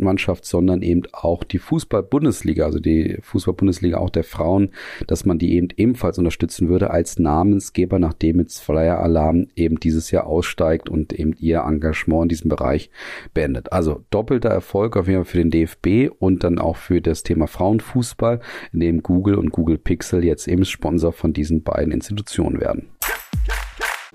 Frauennationalmannschaft, 0.00 0.44
sondern 0.44 0.82
eben 0.82 1.02
auch 1.12 1.44
die 1.44 1.58
Fußball-Bundesliga, 1.58 2.64
also 2.64 2.80
die 2.80 3.18
Fußball-Bundesliga 3.22 3.98
auch 3.98 4.10
der 4.10 4.24
Frauen, 4.24 4.70
dass 5.06 5.24
man 5.24 5.38
die 5.38 5.54
eben 5.54 5.68
ebenfalls 5.76 6.18
unterstützen 6.18 6.68
würde 6.68 6.90
als 6.90 7.18
Namensgeber, 7.18 7.98
nachdem 7.98 8.40
jetzt 8.40 8.60
Flyer 8.60 8.98
Alarm 8.98 9.46
eben 9.54 9.78
dieses 9.78 10.10
Jahr 10.10 10.26
aussteigt 10.26 10.88
und 10.88 11.12
eben 11.12 11.34
ihr 11.38 11.60
Engagement 11.60 12.24
in 12.24 12.28
diesem 12.28 12.48
Bereich 12.48 12.90
beendet. 13.34 13.72
Also 13.72 14.04
doppelter 14.10 14.50
Erfolg 14.50 14.96
auf 14.96 15.06
jeden 15.06 15.24
Fall 15.24 15.30
für 15.30 15.38
den 15.38 15.50
DFB 15.50 16.12
und 16.18 16.44
dann 16.44 16.58
auch 16.58 16.76
für 16.76 17.00
das 17.00 17.22
Thema 17.22 17.46
Frauenfußball, 17.46 18.40
in 18.72 18.80
dem 18.80 19.02
Google 19.02 19.36
und 19.36 19.50
Google 19.50 19.78
Pixel 19.78 20.24
jetzt 20.24 20.48
eben 20.48 20.64
Sponsor 20.64 21.12
von 21.12 21.32
diesen 21.32 21.62
beiden 21.62 21.92
Institutionen 21.92 22.60
werden. 22.60 22.88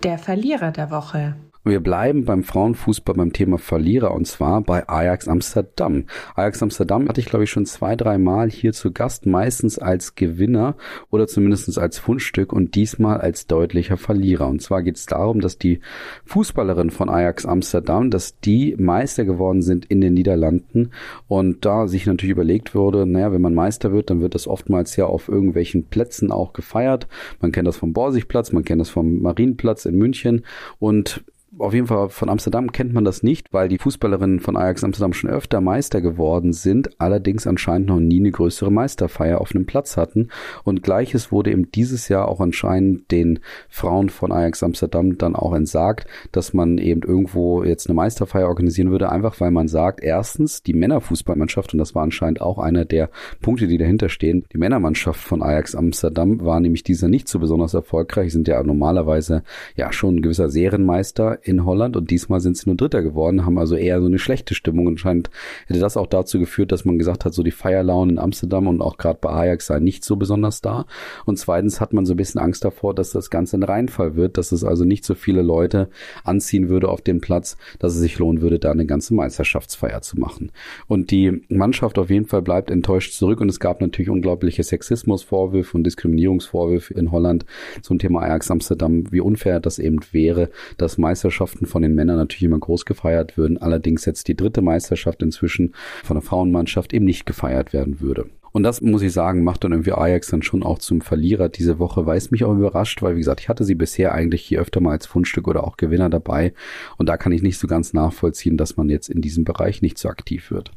Der 0.04 0.18
Verlierer 0.18 0.72
der 0.72 0.92
Woche. 0.92 1.36
Wir 1.68 1.80
bleiben 1.80 2.26
beim 2.26 2.44
Frauenfußball 2.44 3.16
beim 3.16 3.34
Thema 3.34 3.58
Verlierer 3.58 4.14
und 4.14 4.28
zwar 4.28 4.62
bei 4.62 4.88
Ajax 4.88 5.28
Amsterdam. 5.28 6.04
Ajax 6.36 6.62
Amsterdam 6.62 7.10
hatte 7.10 7.20
ich 7.20 7.26
glaube 7.26 7.46
ich 7.46 7.50
schon 7.50 7.66
zwei, 7.66 7.96
drei 7.96 8.20
Mal 8.20 8.52
hier 8.52 8.72
zu 8.72 8.92
Gast, 8.92 9.26
meistens 9.26 9.80
als 9.80 10.14
Gewinner 10.14 10.76
oder 11.10 11.26
zumindest 11.26 11.76
als 11.80 11.98
Fundstück 11.98 12.54
und 12.54 12.76
diesmal 12.76 13.20
als 13.20 13.48
deutlicher 13.48 13.98
Verlierer. 13.98 14.48
Und 14.48 14.62
zwar 14.62 14.84
geht 14.84 14.98
es 14.98 15.08
darum, 15.08 15.40
dass 15.40 15.58
die 15.58 15.80
Fußballerin 16.26 16.92
von 16.92 17.10
Ajax 17.10 17.48
Amsterdam, 17.48 18.12
dass 18.12 18.40
die 18.40 18.76
Meister 18.78 19.26
geworden 19.26 19.64
sind 19.64 19.86
in 19.86 20.02
den 20.02 20.14
Niederlanden 20.14 20.92
und 21.28 21.66
da 21.66 21.88
sich 21.88 22.06
natürlich 22.06 22.34
überlegt 22.34 22.76
wurde, 22.76 23.08
naja, 23.08 23.32
wenn 23.32 23.42
man 23.42 23.56
Meister 23.56 23.92
wird, 23.92 24.12
dann 24.12 24.22
wird 24.22 24.36
das 24.36 24.48
oftmals 24.48 24.98
ja 24.98 25.08
auf 25.08 25.30
irgendwelchen 25.30 25.88
Plätzen 25.88 26.32
auch 26.32 26.54
gefeiert. 26.54 27.08
Man 27.42 27.52
kennt 27.52 27.68
das 27.68 27.78
vom 27.78 27.92
Borsigplatz, 27.92 28.52
man 28.52 28.64
kennt 28.64 28.82
das 28.82 28.92
vom 28.92 29.24
Marienplatz 29.24 29.86
in 29.86 29.98
München 29.98 30.46
und 30.78 31.24
auf 31.58 31.74
jeden 31.74 31.88
Fall 31.88 32.10
von 32.10 32.30
Amsterdam 32.30 32.72
kennt 32.72 32.94
man 32.94 33.06
das 33.06 33.24
nicht, 33.24 33.54
weil 33.54 33.70
die 33.70 33.78
Fußballerinnen 33.78 34.40
von 34.40 34.58
Ajax 34.58 34.84
Amsterdam 34.84 35.14
schon 35.14 35.30
öfter 35.30 35.62
Meister 35.62 36.02
geworden 36.02 36.54
sind, 36.54 37.00
allerdings 37.00 37.48
anscheinend 37.48 37.88
noch 37.88 38.00
nie 38.00 38.20
eine 38.20 38.32
größere 38.32 38.72
Meisterfeier 38.72 39.40
auf 39.40 39.54
einem 39.54 39.66
Platz 39.66 39.96
hatten. 39.96 40.30
Und 40.64 40.84
gleiches 40.84 41.32
wurde 41.32 41.52
eben 41.52 41.72
dieses 41.72 42.10
Jahr 42.10 42.28
auch 42.28 42.42
anscheinend 42.42 43.10
den 43.12 43.40
Frauen 43.70 44.10
von 44.10 44.32
Ajax 44.32 44.64
Amsterdam 44.64 45.18
dann 45.18 45.36
auch 45.36 45.54
entsagt, 45.54 46.08
dass 46.32 46.54
man 46.54 46.78
eben 46.78 47.04
irgendwo 47.04 47.64
jetzt 47.64 47.88
eine 47.88 47.96
Meisterfeier 47.96 48.48
organisieren 48.48 48.92
würde, 48.92 49.10
einfach 49.10 49.40
weil 49.40 49.52
man 49.52 49.68
sagt, 49.68 50.02
erstens, 50.04 50.62
die 50.62 50.74
Männerfußballmannschaft, 50.74 51.74
und 51.74 51.80
das 51.80 51.96
war 51.96 52.04
anscheinend 52.04 52.42
auch 52.42 52.60
einer 52.60 52.86
der 52.86 53.10
Punkte, 53.42 53.68
die 53.68 53.78
dahinter 53.78 54.10
stehen, 54.10 54.46
die 54.52 54.58
Männermannschaft 54.58 55.22
von 55.22 55.42
Ajax 55.42 55.76
Amsterdam 55.76 56.44
war 56.44 56.60
nämlich 56.60 56.84
dieser 56.84 57.08
nicht 57.08 57.30
so 57.30 57.40
besonders 57.40 57.74
erfolgreich, 57.74 58.34
sind 58.34 58.48
ja 58.48 58.62
normalerweise 58.62 59.44
ja 59.76 59.94
schon 59.94 60.16
ein 60.16 60.22
gewisser 60.22 60.50
Serienmeister 60.50 61.45
in 61.46 61.64
Holland 61.64 61.96
und 61.96 62.10
diesmal 62.10 62.40
sind 62.40 62.58
sie 62.58 62.68
nur 62.68 62.76
Dritter 62.76 63.04
geworden, 63.04 63.46
haben 63.46 63.60
also 63.60 63.76
eher 63.76 64.02
so 64.02 64.08
eine 64.08 64.18
schlechte 64.18 64.56
Stimmung. 64.56 64.88
Anscheinend 64.88 65.30
hätte 65.68 65.80
das 65.80 65.96
auch 65.96 66.08
dazu 66.08 66.40
geführt, 66.40 66.72
dass 66.72 66.86
man 66.86 66.98
gesagt 66.98 67.24
hat, 67.24 67.34
so 67.34 67.44
die 67.44 67.52
Feierlaune 67.52 68.14
in 68.14 68.20
Amsterdam 68.20 68.68
und 68.68 68.82
auch 68.82 68.98
gerade 68.98 69.20
bei 69.22 69.30
Ajax 69.30 69.68
sei 69.68 69.80
nicht 69.80 70.04
so 70.04 70.16
besonders 70.16 70.62
da. 70.62 70.86
Und 71.26 71.38
zweitens 71.38 71.80
hat 71.80 71.94
man 71.94 72.06
so 72.06 72.14
ein 72.14 72.18
bisschen 72.18 72.42
Angst 72.42 72.66
davor, 72.66 72.96
dass 72.96 73.12
das 73.12 73.30
Ganze 73.30 73.58
ein 73.58 73.64
Reinfall 73.64 74.16
wird, 74.16 74.38
dass 74.38 74.52
es 74.52 74.64
also 74.64 74.86
nicht 74.86 75.06
so 75.06 75.14
viele 75.14 75.44
Leute 75.44 75.90
anziehen 76.24 76.68
würde 76.68 76.90
auf 76.90 77.02
den 77.02 77.22
Platz, 77.22 77.58
dass 77.78 77.94
es 77.94 78.00
sich 78.00 78.18
lohnen 78.18 78.42
würde, 78.42 78.58
da 78.58 78.72
eine 78.72 78.88
ganze 78.88 79.14
Meisterschaftsfeier 79.14 80.02
zu 80.02 80.20
machen. 80.20 80.52
Und 80.88 81.12
die 81.12 81.44
Mannschaft 81.50 82.00
auf 82.00 82.10
jeden 82.10 82.26
Fall 82.26 82.42
bleibt 82.42 82.72
enttäuscht 82.72 83.14
zurück 83.14 83.40
und 83.40 83.50
es 83.50 83.60
gab 83.60 83.82
natürlich 83.82 84.10
unglaubliche 84.10 84.64
Sexismusvorwürfe 84.64 85.78
und 85.78 85.84
Diskriminierungsvorwürfe 85.84 86.96
in 86.96 87.12
Holland 87.12 87.46
zum 87.84 88.00
Thema 88.00 88.24
Ajax 88.24 88.50
Amsterdam, 88.50 89.12
wie 89.12 89.20
unfair 89.20 89.60
das 89.60 89.78
eben 89.78 90.00
wäre, 90.12 90.50
dass 90.78 90.98
Meisterschaft 90.98 91.35
Meisterschaften 91.36 91.66
von 91.66 91.82
den 91.82 91.96
Männern 91.96 92.18
natürlich 92.18 92.44
immer 92.44 92.60
groß 92.60 92.86
gefeiert 92.86 93.38
würden, 93.38 93.58
allerdings 93.58 94.06
jetzt 94.06 94.28
die 94.28 94.36
dritte 94.36 94.62
Meisterschaft 94.62 95.22
inzwischen 95.22 95.74
von 96.04 96.16
der 96.16 96.22
Frauenmannschaft 96.22 96.94
eben 96.94 97.06
nicht 97.06 97.26
gefeiert 97.26 97.74
werden 97.74 98.00
würde. 98.00 98.28
Und 98.54 98.64
das 98.64 98.80
muss 98.80 99.02
ich 99.02 99.12
sagen, 99.12 99.44
macht 99.44 99.66
dann 99.66 99.74
irgendwie 99.74 99.92
Ajax 99.92 100.28
dann 100.28 100.42
schon 100.42 100.64
auch 100.64 100.80
zum 100.80 101.02
Verlierer 101.02 101.50
diese 101.50 101.78
Woche, 101.78 102.06
weil 102.06 102.18
es 102.18 102.32
mich 102.32 102.46
auch 102.46 102.54
überrascht, 102.54 103.02
weil 103.02 103.16
wie 103.16 103.20
gesagt, 103.20 103.42
ich 103.42 103.50
hatte 103.50 103.66
sie 103.66 103.76
bisher 103.76 104.14
eigentlich 104.14 104.44
hier 104.44 104.62
öfter 104.62 104.80
mal 104.80 104.92
als 104.92 105.06
Fundstück 105.06 105.50
oder 105.50 105.66
auch 105.66 105.76
Gewinner 105.76 106.10
dabei. 106.10 106.54
Und 106.98 107.10
da 107.10 107.18
kann 107.18 107.34
ich 107.34 107.42
nicht 107.42 107.58
so 107.58 107.68
ganz 107.68 107.92
nachvollziehen, 107.92 108.56
dass 108.56 108.78
man 108.78 108.88
jetzt 108.88 109.10
in 109.10 109.22
diesem 109.22 109.44
Bereich 109.44 109.82
nicht 109.82 109.98
so 109.98 110.08
aktiv 110.08 110.52
wird. 110.52 110.72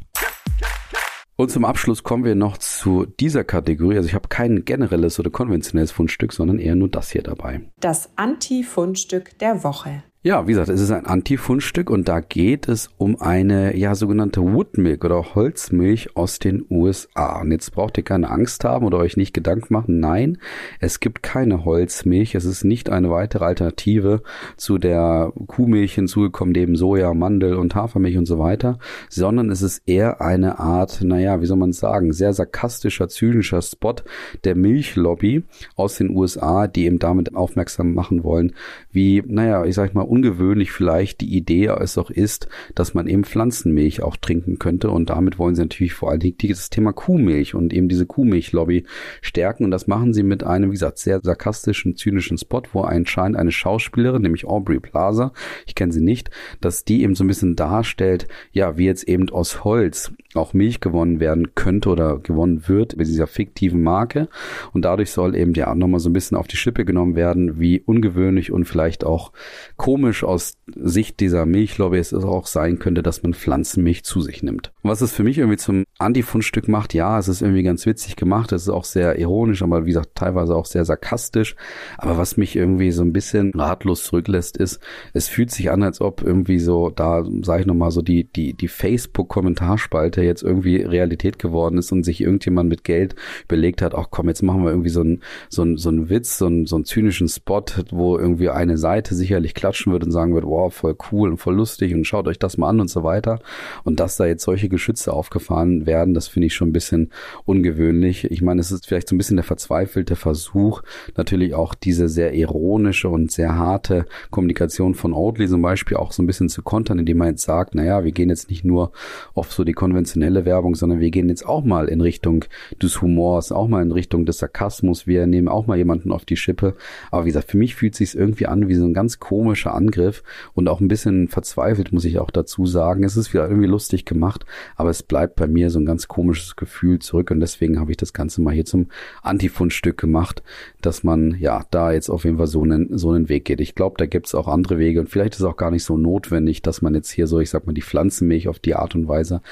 Und 1.41 1.53
zum 1.53 1.65
Abschluss 1.65 2.03
kommen 2.03 2.25
wir 2.25 2.35
noch 2.35 2.59
zu 2.59 3.07
dieser 3.07 3.45
Kategorie. 3.45 3.97
Also 3.97 4.09
ich 4.09 4.15
habe 4.15 4.27
kein 4.29 4.65
generelles 4.65 5.21
oder 5.21 5.31
konventionelles 5.31 5.93
Fundstück, 5.93 6.33
sondern 6.33 6.59
eher 6.59 6.75
nur 6.75 6.89
das 6.89 7.13
hier 7.13 7.23
dabei. 7.23 7.61
Das 7.79 8.11
Anti-Fundstück 8.17 9.39
der 9.39 9.63
Woche. 9.63 10.03
Ja, 10.21 10.49
wie 10.49 10.51
gesagt, 10.51 10.69
es 10.69 10.81
ist 10.81 10.91
ein 10.91 11.07
Anti-Fundstück 11.07 11.91
und 11.91 12.09
da 12.09 12.19
geht 12.19 12.67
es 12.67 12.91
um 12.99 13.21
eine 13.21 13.77
ja 13.77 13.95
sogenannte 13.95 14.43
Woodmilk 14.43 15.05
oder 15.05 15.37
Holzmilch 15.37 16.17
aus 16.17 16.41
den 16.41 16.67
USA. 16.69 17.41
Und 17.41 17.53
jetzt 17.53 17.71
braucht 17.71 17.97
ihr 17.99 18.03
keine 18.03 18.29
Angst 18.29 18.65
haben 18.65 18.85
oder 18.85 18.99
euch 18.99 19.17
nicht 19.17 19.33
Gedanken 19.33 19.73
machen. 19.73 20.01
Nein, 20.01 20.39
es 20.81 20.99
gibt 20.99 21.23
keine 21.23 21.65
Holzmilch. 21.65 22.35
Es 22.35 22.47
ist 22.47 22.65
nicht 22.65 22.91
eine 22.91 23.13
weitere 23.13 23.45
Alternative 23.45 24.23
zu 24.57 24.79
der 24.79 25.33
Kuhmilch 25.47 25.95
hinzugekommen, 25.95 26.51
neben 26.51 26.75
Soja, 26.75 27.15
Mandel 27.15 27.55
und 27.55 27.77
Hafermilch 27.77 28.19
und 28.19 28.27
so 28.27 28.41
weiter, 28.41 28.81
sondern 29.09 29.53
es 29.53 29.63
ist 29.63 29.83
eher 29.87 30.21
eine 30.21 30.59
Art, 30.59 31.01
naja, 31.01 31.41
wie 31.41 31.47
soll 31.47 31.59
man 31.59 31.73
sagen, 31.73 32.13
sehr 32.13 32.33
sarkastischer, 32.33 33.09
zynischer 33.09 33.63
Spot 33.63 33.95
der 34.43 34.57
Milchlobby 34.57 35.45
aus 35.77 35.97
den 35.97 36.11
USA, 36.11 36.67
die 36.67 36.87
eben 36.87 36.99
damit 36.99 37.37
aufmerksam 37.37 37.95
machen 37.95 38.25
wollen, 38.25 38.53
wie, 38.91 39.23
naja, 39.25 39.65
ich 39.65 39.77
sag 39.77 39.95
mal, 39.95 40.08
ungewöhnlich 40.09 40.73
vielleicht 40.73 41.21
die 41.21 41.37
Idee 41.37 41.67
es 41.81 41.99
auch 41.99 42.11
ist, 42.11 42.49
dass 42.75 42.95
man 42.95 43.07
eben 43.07 43.25
Pflanzenmilch 43.25 44.03
auch 44.03 44.17
trinken 44.17 44.59
könnte. 44.59 44.91
Und 44.91 45.11
damit 45.11 45.39
wollen 45.39 45.55
sie 45.55 45.63
natürlich 45.63 45.93
vor 45.93 46.11
allen 46.11 46.21
Dingen 46.21 46.37
das 46.49 46.71
Thema 46.71 46.93
Kuhmilch 46.93 47.55
und 47.55 47.73
eben 47.73 47.89
diese 47.89 48.07
Kuhmilchlobby 48.07 48.85
stärken. 49.21 49.65
Und 49.65 49.71
das 49.71 49.87
machen 49.87 50.15
sie 50.15 50.23
mit 50.23 50.45
einem, 50.45 50.71
wie 50.71 50.75
gesagt, 50.75 50.99
sehr 50.99 51.21
sarkastischen, 51.23 51.97
zynischen 51.97 52.39
Spot, 52.39 52.63
wo 52.73 52.81
anscheinend 52.83 53.37
eine 53.37 53.53
Schauspielerin, 53.53 54.23
nämlich 54.23 54.47
Aubrey 54.47 54.81
Plaza, 54.81 55.33
ich 55.67 55.75
kenne 55.75 55.93
sie 55.93 56.01
nicht, 56.01 56.31
dass 56.61 56.85
die 56.85 57.03
eben 57.03 57.15
so 57.15 57.25
ein 57.25 57.29
bisschen 57.29 57.57
darstellt, 57.57 58.29
ja, 58.53 58.77
wie 58.79 58.87
jetzt 58.87 59.05
eben 59.05 59.29
aus 59.31 59.65
Holz 59.65 60.13
auch 60.39 60.55
Milch 60.55 60.81
gewonnen 60.81 61.21
werden 61.21 61.55
könnte 61.55 61.89
oder 61.89 62.19
gewonnen 62.19 62.69
wird 62.69 62.97
mit 62.97 63.07
dieser 63.07 63.27
fiktiven 63.27 63.83
Marke 63.83 64.29
und 64.73 64.85
dadurch 64.85 65.11
soll 65.11 65.35
eben 65.35 65.55
ja 65.55 65.75
nochmal 65.75 66.01
so 66.01 66.09
ein 66.09 66.13
bisschen 66.15 66.37
auf 66.37 66.47
die 66.47 66.57
Schippe 66.57 66.85
genommen 66.85 67.17
werden, 67.17 67.59
wie 67.59 67.81
ungewöhnlich 67.81 68.53
und 68.53 68.65
vielleicht 68.65 69.05
auch 69.05 69.33
komisch 69.77 70.25
aus 70.25 70.55
Sicht 70.75 71.21
dieser 71.21 71.47
Milchlobby 71.47 71.99
es 71.99 72.15
auch 72.15 72.47
sein 72.47 72.79
könnte, 72.79 73.03
dass 73.03 73.23
man 73.23 73.35
Pflanzenmilch 73.35 74.05
zu 74.05 74.21
sich 74.21 74.43
nimmt. 74.43 74.73
Was 74.83 75.01
es 75.01 75.13
für 75.13 75.25
mich 75.25 75.39
irgendwie 75.39 75.57
zum 75.57 75.85
Anti-Fundstück 75.99 76.69
macht, 76.69 76.95
ja, 76.95 77.19
es 77.19 77.29
ist 77.29 77.43
irgendwie 77.43 77.63
ganz 77.63 77.87
witzig 77.87 78.17
gemacht, 78.17 78.53
es 78.53 78.63
ist 78.63 78.69
auch 78.69 78.85
sehr 78.85 79.19
ironisch, 79.19 79.63
aber 79.63 79.85
wie 79.85 79.91
gesagt, 79.91 80.15
teilweise 80.15 80.55
auch 80.55 80.67
sehr 80.67 80.85
sarkastisch. 80.85 81.57
Aber 81.97 82.17
was 82.17 82.37
mich 82.37 82.57
irgendwie 82.57 82.91
so 82.91 83.03
ein 83.03 83.13
bisschen 83.13 83.53
ratlos 83.55 84.05
zurücklässt, 84.05 84.57
ist, 84.57 84.81
es 85.13 85.29
fühlt 85.29 85.51
sich 85.51 85.71
an, 85.71 85.83
als 85.83 86.01
ob 86.01 86.23
irgendwie 86.23 86.59
so, 86.59 86.91
da 86.91 87.25
sage 87.43 87.63
ich 87.63 87.67
nochmal 87.67 87.91
so, 87.91 88.03
die, 88.03 88.25
die, 88.25 88.55
die 88.55 88.69
Facebook-Kommentarspalte 88.69 90.23
jetzt 90.29 90.43
irgendwie 90.43 90.77
Realität 90.77 91.39
geworden 91.39 91.79
ist 91.79 91.93
und 91.93 92.05
sich 92.05 92.21
irgendjemand 92.21 92.69
mit 92.69 92.85
Geld 92.85 93.15
überlegt 93.45 93.83
hat, 93.83 93.95
ach 93.95 94.07
komm, 94.11 94.29
jetzt 94.29 94.43
machen 94.43 94.63
wir 94.63 94.71
irgendwie 94.71 94.91
so 94.91 95.01
einen 95.01 95.23
so 95.49 95.77
so 95.77 95.89
einen 95.89 96.09
Witz, 96.09 96.39
so 96.39 96.47
einen, 96.47 96.67
so 96.67 96.79
zynischen 96.81 97.29
Spot, 97.29 97.65
wo 97.91 98.19
irgendwie 98.19 98.49
eine 98.49 98.79
Seite 98.79 99.15
sicherlich 99.15 99.55
klatschen 99.55 99.93
würde 99.93 100.07
und 100.07 100.13
sagen 100.13 100.35
würde, 100.35 100.47
wow, 100.47 100.73
voll 100.73 100.97
cool 101.11 101.31
und 101.31 101.39
voll 101.39 101.55
lustig 101.55 101.95
und 101.95 102.07
schaut 102.07 102.29
euch 102.29 102.39
das 102.39 102.57
mal 102.57 102.69
an 102.69 102.81
und 102.81 102.89
so 102.89 103.03
weiter. 103.05 103.41
Und 103.85 104.01
dass 104.01 104.17
da 104.17 104.27
jetzt 104.27 104.45
solche 104.45 104.69
Geschütze 104.69 105.13
aufgefahren 105.13 105.87
werden. 105.87 106.15
Das 106.15 106.29
finde 106.29 106.47
ich 106.47 106.55
schon 106.55 106.69
ein 106.69 106.73
bisschen 106.73 107.11
ungewöhnlich. 107.45 108.31
Ich 108.31 108.43
meine, 108.43 108.61
es 108.61 108.71
ist 108.71 108.87
vielleicht 108.87 109.09
so 109.09 109.15
ein 109.15 109.19
bisschen 109.19 109.37
der 109.37 109.45
verzweifelte 109.45 110.17
Versuch, 110.17 110.83
natürlich 111.17 111.55
auch 111.55 111.75
diese 111.75 112.09
sehr 112.09 112.35
ironische 112.35 113.09
und 113.09 113.31
sehr 113.31 113.57
harte 113.57 114.07
Kommunikation 114.31 114.95
von 114.95 115.13
Oatly 115.13 115.49
zum 115.49 115.63
Beispiel 115.63 115.97
auch 115.97 116.13
so 116.13 116.23
ein 116.23 116.27
bisschen 116.27 116.49
zu 116.49 116.63
kontern, 116.63 116.99
indem 116.99 117.19
man 117.19 117.29
jetzt 117.29 117.43
sagt, 117.43 117.75
naja, 117.75 118.05
wir 118.05 118.13
gehen 118.13 118.29
jetzt 118.29 118.51
nicht 118.51 118.65
nur 118.65 118.93
auf 119.35 119.53
so 119.53 119.65
die 119.65 119.73
konventionelle 119.73 120.08
Werbung, 120.17 120.75
sondern 120.75 121.01
wir 121.01 121.11
gehen 121.11 121.29
jetzt 121.29 121.47
auch 121.47 121.65
mal 121.65 121.89
in 121.89 122.01
Richtung 122.01 122.45
des 122.83 123.01
Humors, 123.03 123.53
auch 123.53 123.69
mal 123.69 123.83
in 123.83 123.93
Richtung 123.93 124.27
des 124.27 124.39
Sarkasmus. 124.39 125.07
Wir 125.07 125.27
nehmen 125.27 125.49
auch 125.49 125.67
mal 125.67 125.77
jemanden 125.77 126.13
auf 126.13 126.25
die 126.25 126.37
Schippe. 126.37 126.75
Aber 127.11 127.25
wie 127.25 127.29
gesagt, 127.29 127.51
für 127.51 127.57
mich 127.57 127.75
fühlt 127.75 127.95
sich 127.95 128.17
irgendwie 128.17 128.47
an 128.47 128.69
wie 128.69 128.75
so 128.75 128.85
ein 128.85 128.95
ganz 128.95 129.19
komischer 129.19 129.75
Angriff 129.75 130.23
und 130.55 130.69
auch 130.69 130.81
ein 130.81 130.89
bisschen 130.89 131.29
verzweifelt, 131.29 131.93
muss 131.93 132.05
ich 132.05 132.19
auch 132.19 132.31
dazu 132.31 132.67
sagen. 132.67 133.05
Es 133.05 133.17
ist 133.17 133.33
wieder 133.33 133.49
irgendwie 133.49 133.69
lustig 133.69 134.05
gemacht, 134.05 134.45
aber 134.77 134.91
es 134.91 135.03
bleibt 135.03 135.37
bei 135.37 135.47
mir 135.47 135.71
so 135.71 135.79
ein 135.79 135.87
ganz 135.87 136.09
komisches 136.09 136.57
Gefühl 136.57 136.99
zurück 136.99 137.31
und 137.31 137.41
deswegen 137.41 137.79
habe 137.79 137.91
ich 137.91 137.97
das 137.97 138.13
Ganze 138.13 138.41
mal 138.41 138.55
hier 138.55 138.65
zum 138.65 138.87
Antifundstück 139.23 139.99
gemacht, 139.99 140.43
dass 140.81 141.05
man 141.05 141.37
ja 141.39 141.65
da 141.71 141.93
jetzt 141.93 142.09
auf 142.09 142.25
jeden 142.25 142.39
Fall 142.39 142.47
so 142.47 142.63
einen, 142.63 142.97
so 142.97 143.11
einen 143.11 143.29
Weg 143.29 143.45
geht. 143.45 143.61
Ich 143.61 143.75
glaube, 143.75 143.97
da 143.99 144.07
gibt 144.07 144.27
es 144.27 144.35
auch 144.35 144.49
andere 144.49 144.79
Wege 144.79 145.01
und 145.01 145.09
vielleicht 145.09 145.35
ist 145.35 145.43
auch 145.43 145.57
gar 145.57 145.71
nicht 145.71 145.85
so 145.85 145.97
notwendig, 145.97 146.63
dass 146.63 146.83
man 146.83 146.95
jetzt 146.95 147.11
hier 147.11 147.27
so, 147.27 147.41
ich 147.41 147.51
sag 147.51 147.67
mal, 147.67 147.73
die 147.73 147.83
Pflanzenmilch 147.83 148.49
auf 148.49 148.59
die 148.59 148.75
Art 148.75 148.95
und 148.95 149.09
Weise 149.09 149.43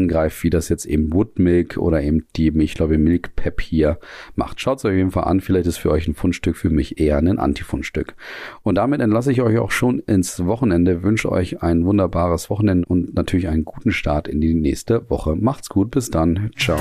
angreift, 0.00 0.42
wie 0.42 0.50
das 0.50 0.68
jetzt 0.68 0.86
eben 0.86 1.12
Woodmilk 1.12 1.76
oder 1.76 2.02
eben 2.02 2.26
die, 2.36 2.50
glaube, 2.74 2.98
Milk 2.98 3.36
Pep 3.36 3.60
hier 3.60 3.98
macht. 4.34 4.60
Schaut 4.60 4.78
es 4.78 4.84
euch 4.84 4.92
auf 4.92 4.96
jeden 4.96 5.10
Fall 5.10 5.24
an, 5.24 5.40
vielleicht 5.40 5.66
ist 5.66 5.78
für 5.78 5.90
euch 5.90 6.08
ein 6.08 6.14
Fundstück, 6.14 6.56
für 6.56 6.70
mich 6.70 6.98
eher 7.00 7.18
ein 7.18 7.38
Antifundstück. 7.38 8.14
Und 8.62 8.76
damit 8.76 9.00
entlasse 9.00 9.32
ich 9.32 9.42
euch 9.42 9.58
auch 9.58 9.70
schon 9.70 10.00
ins 10.00 10.44
Wochenende, 10.46 11.02
wünsche 11.02 11.30
euch 11.30 11.62
ein 11.62 11.84
wunderbares 11.84 12.50
Wochenende 12.50 12.86
und 12.88 13.14
natürlich 13.14 13.48
einen 13.48 13.64
guten 13.64 13.92
Start 13.92 14.28
in 14.28 14.40
die 14.40 14.54
nächste 14.54 15.08
Woche. 15.10 15.36
Macht's 15.36 15.68
gut, 15.68 15.90
bis 15.90 16.10
dann. 16.10 16.50
Ciao. 16.56 16.78